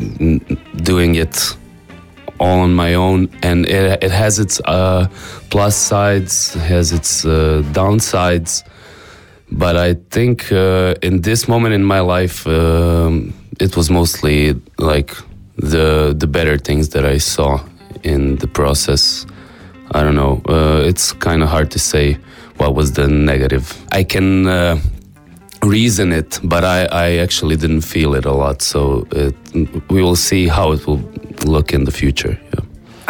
doing 0.84 1.16
it 1.16 1.55
all 2.39 2.62
on 2.62 2.74
my 2.74 2.95
own, 2.95 3.30
and 3.43 3.68
it, 3.68 4.03
it 4.03 4.12
has 4.12 4.39
its 4.39 4.59
uh, 4.66 5.07
plus 5.51 5.76
sides, 5.76 6.55
has 6.55 6.91
its 6.91 7.24
uh, 7.24 7.62
downsides 7.72 8.64
but 9.52 9.76
I 9.76 9.95
think 10.10 10.52
uh, 10.52 10.95
in 11.02 11.22
this 11.22 11.47
moment 11.47 11.74
in 11.74 11.84
my 11.84 11.99
life, 11.99 12.47
um, 12.47 13.34
it 13.60 13.76
was 13.76 13.89
mostly 13.89 14.56
like 14.78 15.16
the 15.58 16.16
the 16.18 16.28
better 16.28 16.58
things 16.58 16.89
that 16.89 17.06
I 17.06 17.20
saw 17.20 17.60
in 18.04 18.38
the 18.38 18.47
process. 18.47 19.26
I 19.93 20.04
don't 20.04 20.16
know. 20.16 20.41
Uh, 20.47 20.88
it's 20.88 21.14
kind 21.14 21.43
of 21.43 21.49
hard 21.49 21.70
to 21.72 21.80
say 21.80 22.18
what 22.58 22.76
was 22.76 22.93
the 22.93 23.08
negative. 23.08 23.66
I 23.91 24.04
can 24.04 24.47
uh, 24.47 24.80
reason 25.64 26.12
it, 26.12 26.39
but 26.43 26.64
I, 26.64 26.86
I 26.86 27.18
actually 27.18 27.56
didn't 27.58 27.82
feel 27.82 28.16
it 28.16 28.26
a 28.26 28.32
lot. 28.32 28.62
So 28.62 29.06
it, 29.12 29.36
we 29.89 30.02
will 30.02 30.16
see 30.16 30.47
how 30.47 30.72
it 30.72 30.88
will 30.88 31.02
look 31.45 31.74
in 31.74 31.84
the 31.84 31.91
future. 31.91 32.39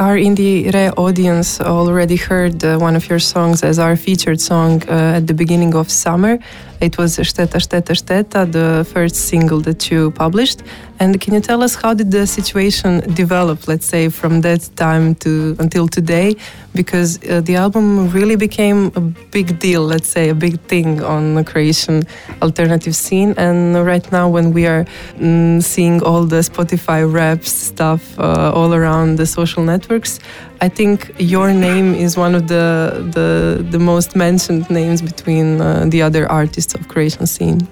Our 0.02 0.18
IndieRE 0.18 0.98
audience 0.98 1.62
already 1.62 2.16
heard 2.16 2.64
uh, 2.64 2.80
one 2.80 2.96
of 2.96 3.08
your 3.08 3.20
songs 3.20 3.62
as 3.62 3.78
our 3.78 3.96
featured 3.96 4.42
song 4.42 4.82
uh, 4.90 5.18
at 5.18 5.28
the 5.28 5.36
beginning 5.36 5.76
of 5.76 5.92
summer. 5.92 6.40
It 6.82 6.98
was 6.98 7.16
Šteta, 7.18 7.60
Šteta, 7.60 7.94
Šteta, 7.94 8.52
the 8.52 8.84
first 8.92 9.16
single 9.16 9.60
that 9.62 9.92
you 9.92 10.10
published. 10.10 10.64
And 11.00 11.22
can 11.22 11.36
you 11.36 11.40
tell 11.40 11.62
us 11.62 11.76
how 11.76 11.94
did 11.94 12.10
the 12.10 12.26
situation 12.26 13.02
develop, 13.14 13.68
let's 13.68 13.86
say, 13.86 14.10
from 14.10 14.42
that 14.42 14.68
time 14.76 15.14
to 15.24 15.56
until 15.60 15.88
today? 15.88 16.36
Because 16.74 17.20
uh, 17.30 17.42
the 17.42 17.56
album 17.56 18.10
really 18.10 18.36
became 18.36 18.92
a 18.96 19.00
big 19.00 19.60
deal, 19.60 19.84
let's 19.84 20.08
say, 20.08 20.30
a 20.30 20.36
big 20.36 20.60
thing 20.62 21.04
on 21.04 21.36
the 21.36 21.44
Croatian 21.44 22.02
alternative 22.42 22.96
scene. 22.96 23.36
And 23.38 23.86
right 23.86 24.12
now, 24.12 24.28
when 24.28 24.52
we 24.52 24.66
are 24.66 24.86
mm, 25.18 25.62
seeing 25.62 26.02
all 26.02 26.26
the 26.26 26.42
Spotify 26.42 27.02
raps 27.06 27.52
stuff 27.52 28.18
uh, 28.20 28.52
all 28.56 28.74
around 28.74 29.18
the 29.18 29.28
social 29.28 29.64
networks, 29.64 30.20
I 30.62 30.70
think 30.70 31.12
your 31.18 31.52
name 31.54 31.96
is 31.96 32.18
one 32.18 32.36
of 32.36 32.48
the 32.48 32.94
the, 33.14 33.64
the 33.72 33.80
most 33.80 34.16
mentioned 34.16 34.70
names 34.70 35.02
between 35.02 35.60
uh, 35.60 35.86
the 35.90 36.04
other 36.04 36.32
artists 36.32 36.76
of 36.76 36.88
Croatian 36.88 37.26
scene, 37.26 37.68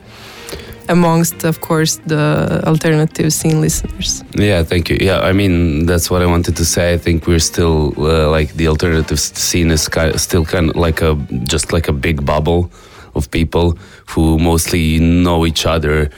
amongst, 0.88 1.44
of 1.44 1.62
course, 1.62 2.00
the 2.08 2.64
alternative 2.66 3.32
scene 3.32 3.62
listeners. 3.62 4.24
Yeah, 4.34 4.64
thank 4.64 4.90
you. 4.90 4.98
Yeah, 5.00 5.20
I 5.30 5.34
mean 5.34 5.86
that's 5.86 6.10
what 6.10 6.22
I 6.24 6.26
wanted 6.26 6.56
to 6.58 6.66
say. 6.66 6.94
I 6.94 6.98
think 6.98 7.28
we're 7.28 7.46
still 7.54 7.94
uh, 7.98 8.30
like 8.32 8.54
the 8.56 8.68
alternative 8.68 9.20
scene 9.20 9.70
is 9.72 9.88
ki 9.88 10.18
still 10.18 10.46
kind 10.46 10.70
of 10.70 10.76
like 10.76 11.06
a 11.06 11.16
just 11.44 11.72
like 11.72 11.88
a 11.88 11.94
big 11.94 12.26
bubble 12.26 12.72
of 13.14 13.30
people 13.30 13.78
who 14.08 14.38
mostly 14.40 15.00
know 15.00 15.46
each 15.46 15.66
other 15.66 16.10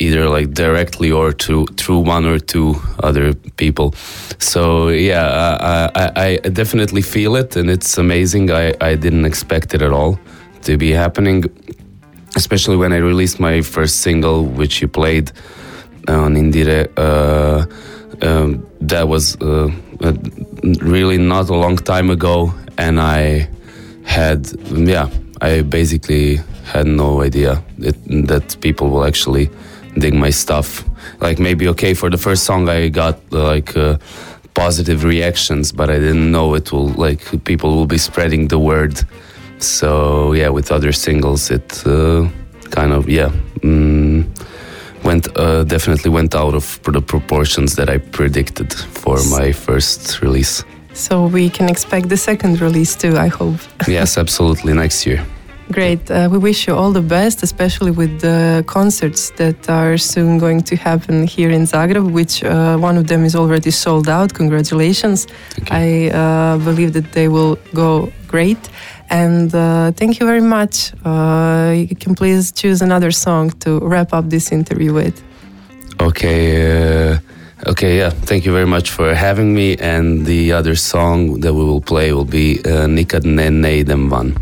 either 0.00 0.28
like 0.28 0.52
directly 0.52 1.10
or 1.10 1.32
through 1.32 1.66
through 1.76 2.00
one 2.00 2.24
or 2.24 2.38
two 2.38 2.76
other 3.02 3.34
people. 3.56 3.94
So 4.38 4.88
yeah, 4.88 5.88
I, 5.94 6.02
I, 6.16 6.38
I 6.44 6.48
definitely 6.48 7.02
feel 7.02 7.36
it, 7.36 7.56
and 7.56 7.70
it's 7.70 7.98
amazing. 7.98 8.50
I, 8.50 8.74
I 8.80 8.94
didn't 8.94 9.24
expect 9.24 9.74
it 9.74 9.82
at 9.82 9.92
all 9.92 10.18
to 10.62 10.76
be 10.76 10.92
happening, 10.92 11.44
especially 12.36 12.76
when 12.76 12.92
I 12.92 12.98
released 12.98 13.40
my 13.40 13.62
first 13.62 14.00
single, 14.00 14.44
which 14.44 14.82
you 14.82 14.88
played 14.88 15.32
on 16.08 16.34
IndieRE. 16.34 16.88
Uh, 16.96 17.66
um, 18.22 18.66
that 18.80 19.08
was 19.08 19.36
uh, 19.40 19.70
uh, 20.00 20.12
really 20.80 21.18
not 21.18 21.48
a 21.50 21.54
long 21.54 21.76
time 21.76 22.10
ago, 22.10 22.52
and 22.78 23.00
I 23.00 23.48
had 24.04 24.46
yeah, 24.70 25.08
I 25.40 25.62
basically 25.62 26.40
had 26.64 26.86
no 26.86 27.22
idea 27.22 27.62
that 27.78 28.56
people 28.60 28.90
will 28.90 29.04
actually 29.04 29.50
dig 29.98 30.14
my 30.14 30.30
stuff. 30.30 30.84
Like 31.20 31.38
maybe 31.38 31.68
okay 31.68 31.94
for 31.94 32.10
the 32.10 32.18
first 32.18 32.44
song 32.44 32.68
I 32.68 32.88
got 32.88 33.18
uh, 33.32 33.44
like 33.44 33.76
uh, 33.76 33.98
positive 34.54 35.04
reactions, 35.04 35.72
but 35.72 35.90
I 35.90 35.98
didn't 35.98 36.30
know 36.30 36.54
it 36.54 36.72
will 36.72 36.88
like 36.88 37.44
people 37.44 37.74
will 37.76 37.86
be 37.86 37.98
spreading 37.98 38.48
the 38.48 38.58
word. 38.58 39.00
So 39.58 40.32
yeah, 40.32 40.48
with 40.48 40.70
other 40.72 40.92
singles, 40.92 41.50
it 41.50 41.86
uh, 41.86 42.28
kind 42.70 42.92
of 42.92 43.08
yeah 43.08 43.30
mm, 43.60 44.24
went 45.04 45.28
uh, 45.38 45.64
definitely 45.64 46.10
went 46.10 46.34
out 46.34 46.54
of 46.54 46.80
the 46.84 47.00
proportions 47.00 47.76
that 47.76 47.88
I 47.88 47.98
predicted 47.98 48.72
for 48.72 49.16
my 49.30 49.52
first 49.52 50.20
release. 50.22 50.64
So 50.92 51.26
we 51.26 51.50
can 51.50 51.68
expect 51.68 52.08
the 52.08 52.16
second 52.16 52.60
release 52.60 52.96
too, 52.96 53.16
I 53.18 53.28
hope. 53.28 53.60
yes, 53.86 54.16
absolutely 54.24 54.72
next 54.72 55.06
year. 55.06 55.24
Great. 55.70 56.08
Uh, 56.10 56.28
we 56.30 56.38
wish 56.38 56.68
you 56.68 56.74
all 56.74 56.92
the 56.92 57.02
best, 57.02 57.42
especially 57.42 57.90
with 57.90 58.20
the 58.20 58.62
concerts 58.68 59.30
that 59.30 59.68
are 59.68 59.98
soon 59.98 60.38
going 60.38 60.62
to 60.62 60.76
happen 60.76 61.26
here 61.26 61.50
in 61.50 61.62
Zagreb, 61.62 62.12
which 62.12 62.44
uh, 62.44 62.76
one 62.76 62.96
of 62.96 63.08
them 63.08 63.24
is 63.24 63.34
already 63.34 63.72
sold 63.72 64.08
out. 64.08 64.32
Congratulations. 64.32 65.26
I 65.70 66.10
uh, 66.10 66.58
believe 66.58 66.92
that 66.92 67.12
they 67.12 67.26
will 67.26 67.58
go 67.74 68.12
great. 68.28 68.58
And 69.10 69.52
uh, 69.54 69.90
thank 69.92 70.20
you 70.20 70.26
very 70.26 70.40
much. 70.40 70.92
Uh, 71.04 71.74
you 71.74 71.96
can 71.96 72.14
please 72.14 72.52
choose 72.52 72.80
another 72.80 73.10
song 73.10 73.50
to 73.60 73.80
wrap 73.80 74.12
up 74.12 74.30
this 74.30 74.52
interview 74.52 74.92
with. 74.92 75.20
Okay. 76.00 77.12
Uh, 77.12 77.18
okay. 77.66 77.98
Yeah. 77.98 78.10
Thank 78.10 78.44
you 78.46 78.52
very 78.52 78.66
much 78.66 78.90
for 78.90 79.14
having 79.14 79.52
me. 79.52 79.76
And 79.78 80.26
the 80.26 80.52
other 80.52 80.76
song 80.76 81.40
that 81.40 81.54
we 81.54 81.64
will 81.64 81.80
play 81.80 82.12
will 82.12 82.24
be 82.24 82.60
uh, 82.64 82.86
Nikad 82.86 83.24
ne 83.24 83.50
ne 83.50 83.80
idem 83.80 84.08
van. 84.08 84.36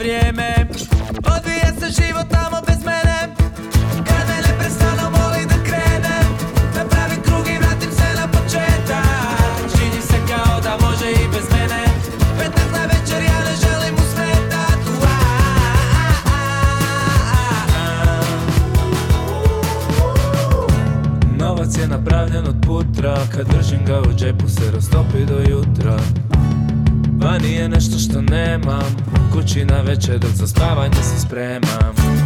vrijeme. 0.00 0.54
Odvija 1.36 1.70
se 1.80 2.02
život 2.02 2.26
tamo 2.30 2.56
bez 2.66 2.80
mene. 2.84 3.18
Kad 4.08 4.22
me 4.28 4.36
neprestano 4.46 5.04
moli 5.16 5.42
da 5.52 5.58
krenem 5.68 6.26
Napravim 6.76 7.22
krug 7.22 7.44
i 7.48 7.58
vratim 7.62 7.92
se 7.98 8.08
na 8.20 8.26
početak. 8.34 9.04
Čini 9.72 10.00
se 10.02 10.18
kao 10.30 10.60
da 10.60 10.72
može 10.86 11.10
i 11.10 11.28
bez 11.32 11.46
mene. 11.52 11.82
Petak 12.38 12.68
na 12.76 12.82
večer 12.92 13.20
ja 13.30 13.38
ne 13.46 13.54
želim 13.64 13.94
usmetat. 14.04 14.80
Novac 21.38 21.78
je 21.78 21.88
napravljen 21.88 22.46
od 22.46 22.56
putra 22.66 23.16
Kad 23.32 23.46
držim 23.56 23.84
ga 23.86 24.00
u 24.00 24.14
džepu 24.18 24.48
se 24.48 24.70
rastopi 24.70 25.24
do 25.28 25.38
jutra. 25.50 25.96
Vani 27.20 27.52
je 27.52 27.68
nešto 27.68 27.98
što 27.98 28.20
nemam. 28.20 28.96
Kući 29.32 29.64
na 29.64 29.80
večer 29.80 30.18
dok 30.18 30.30
za 30.30 30.46
spavanje 30.46 31.02
se 31.02 31.20
spremam 31.20 32.19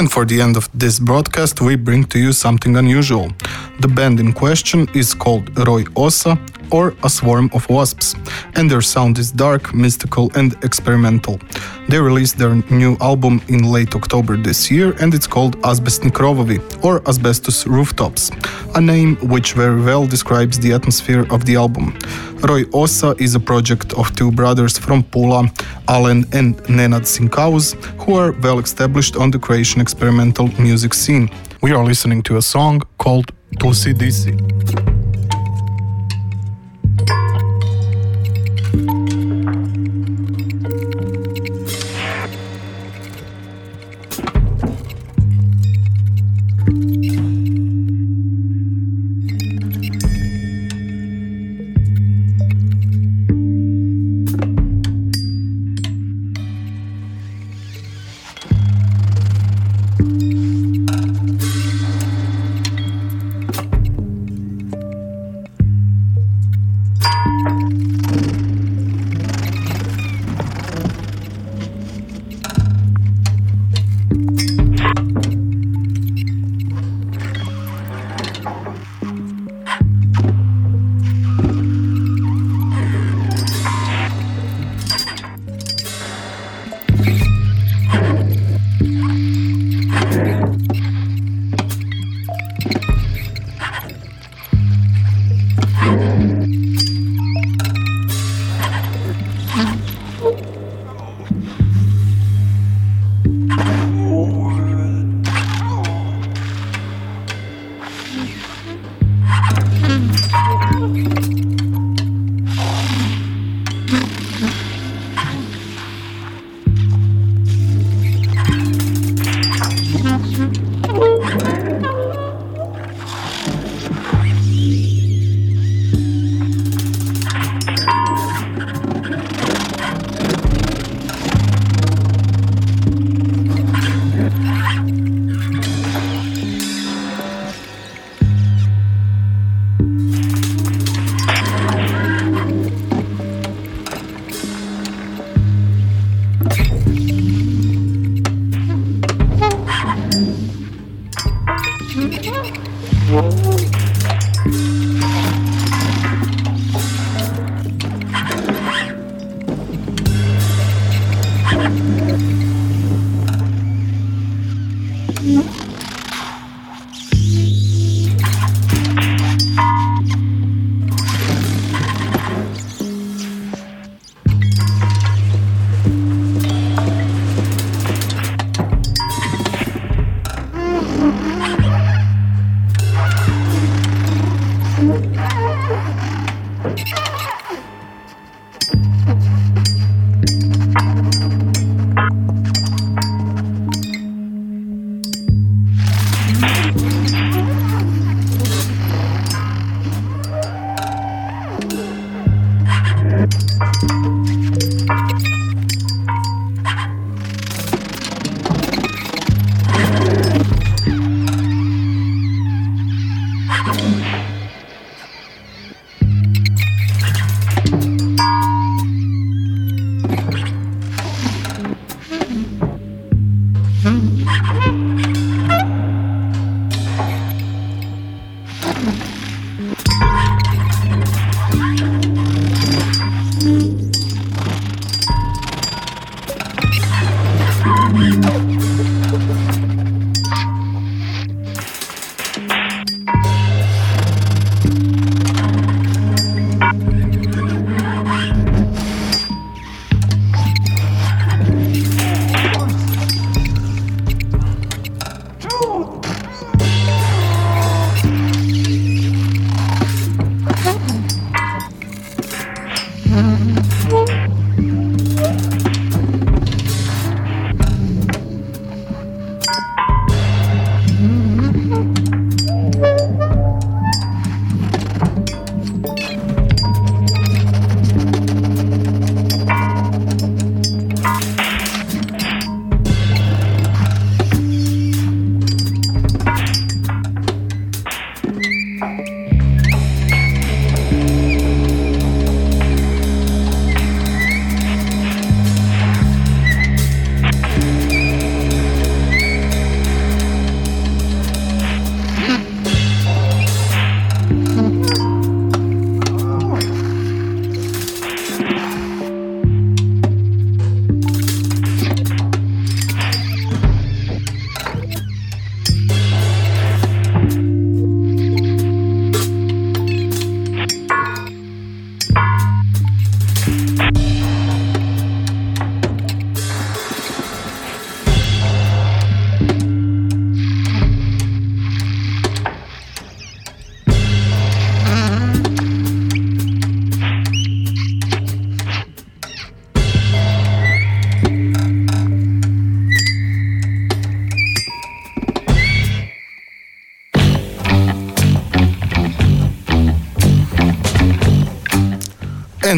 And 0.00 0.10
for 0.10 0.24
the 0.24 0.40
end 0.40 0.56
of 0.56 0.66
this 0.72 0.98
broadcast, 0.98 1.60
we 1.60 1.76
bring 1.76 2.04
to 2.04 2.18
you 2.18 2.32
something 2.32 2.74
unusual. 2.78 3.30
The 3.80 3.88
band 3.88 4.18
in 4.18 4.32
question 4.32 4.88
is 4.94 5.12
called 5.12 5.52
Roj 5.56 5.92
Osa 5.94 6.38
or 6.70 6.94
A 7.02 7.10
Swarm 7.10 7.50
of 7.52 7.68
Wasps, 7.68 8.14
and 8.54 8.70
their 8.70 8.82
sound 8.82 9.18
is 9.18 9.30
dark, 9.32 9.74
mystical, 9.74 10.30
and 10.34 10.52
experimental. 10.64 11.38
They 11.88 11.98
released 11.98 12.38
their 12.38 12.54
new 12.70 12.96
album 13.00 13.42
in 13.48 13.64
late 13.64 13.94
October 13.94 14.36
this 14.36 14.70
year, 14.70 14.94
and 15.00 15.14
it's 15.14 15.26
called 15.26 15.56
Azbestni 15.62 16.10
Krovovi 16.10 16.58
or 16.84 17.02
Asbestos 17.08 17.66
Rooftops, 17.66 18.30
a 18.74 18.80
name 18.80 19.16
which 19.16 19.54
very 19.54 19.80
well 19.82 20.06
describes 20.06 20.58
the 20.58 20.72
atmosphere 20.72 21.26
of 21.30 21.44
the 21.44 21.56
album. 21.56 21.92
Roj 22.40 22.72
Osa 22.72 23.14
is 23.18 23.34
a 23.34 23.40
project 23.40 23.92
of 23.94 24.14
two 24.16 24.30
brothers 24.30 24.78
from 24.78 25.02
Pula, 25.02 25.50
Alan 25.88 26.24
and 26.32 26.56
Nenad 26.68 27.04
Sinkauz, 27.04 27.74
who 28.02 28.14
are 28.14 28.32
well 28.40 28.58
established 28.58 29.16
on 29.16 29.30
the 29.30 29.38
Croatian 29.38 29.80
experimental 29.80 30.48
music 30.58 30.94
scene. 30.94 31.28
We 31.60 31.72
are 31.72 31.84
listening 31.84 32.22
to 32.22 32.36
a 32.36 32.42
song 32.42 32.82
called 32.98 33.32
Tusi 33.58 33.92
Disi. 33.92 34.89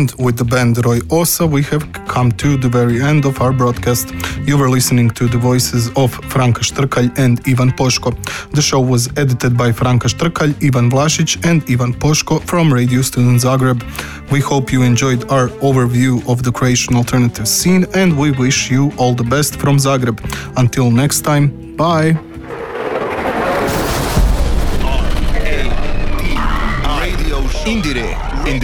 And 0.03 0.13
with 0.19 0.37
the 0.37 0.45
band 0.45 0.75
Roj 0.79 1.01
Osa, 1.13 1.47
we 1.47 1.63
have 1.71 1.85
come 2.09 2.33
to 2.33 2.57
the 2.57 2.69
very 2.69 3.01
end 3.01 3.25
of 3.25 3.41
our 3.41 3.53
broadcast. 3.53 4.13
You 4.49 4.59
were 4.59 4.69
listening 4.69 5.11
to 5.11 5.29
the 5.29 5.39
voices 5.39 5.91
of 5.95 6.11
Franka 6.33 6.63
Štrkalj 6.69 7.17
and 7.25 7.41
Ivan 7.47 7.71
Poško. 7.71 8.11
The 8.51 8.63
show 8.63 8.81
was 8.81 9.09
edited 9.17 9.57
by 9.57 9.71
Franka 9.71 10.09
Štrkalj, 10.09 10.53
Ivan 10.67 10.91
Vlašić, 10.91 11.47
and 11.49 11.63
Ivan 11.71 11.95
Poško 11.95 12.41
from 12.51 12.75
Radio 12.75 13.01
Student 13.03 13.43
Zagreb. 13.43 13.79
We 14.33 14.41
hope 14.41 14.73
you 14.73 14.83
enjoyed 14.83 15.23
our 15.31 15.47
overview 15.69 16.13
of 16.29 16.43
the 16.43 16.51
Croatian 16.51 16.97
alternative 16.97 17.47
scene, 17.47 17.87
and 17.95 18.19
we 18.19 18.33
wish 18.33 18.73
you 18.73 18.91
all 18.97 19.15
the 19.15 19.29
best 19.35 19.55
from 19.55 19.77
Zagreb. 19.77 20.19
Until 20.57 20.91
next 20.91 21.21
time, 21.21 21.77
bye. 21.77 22.32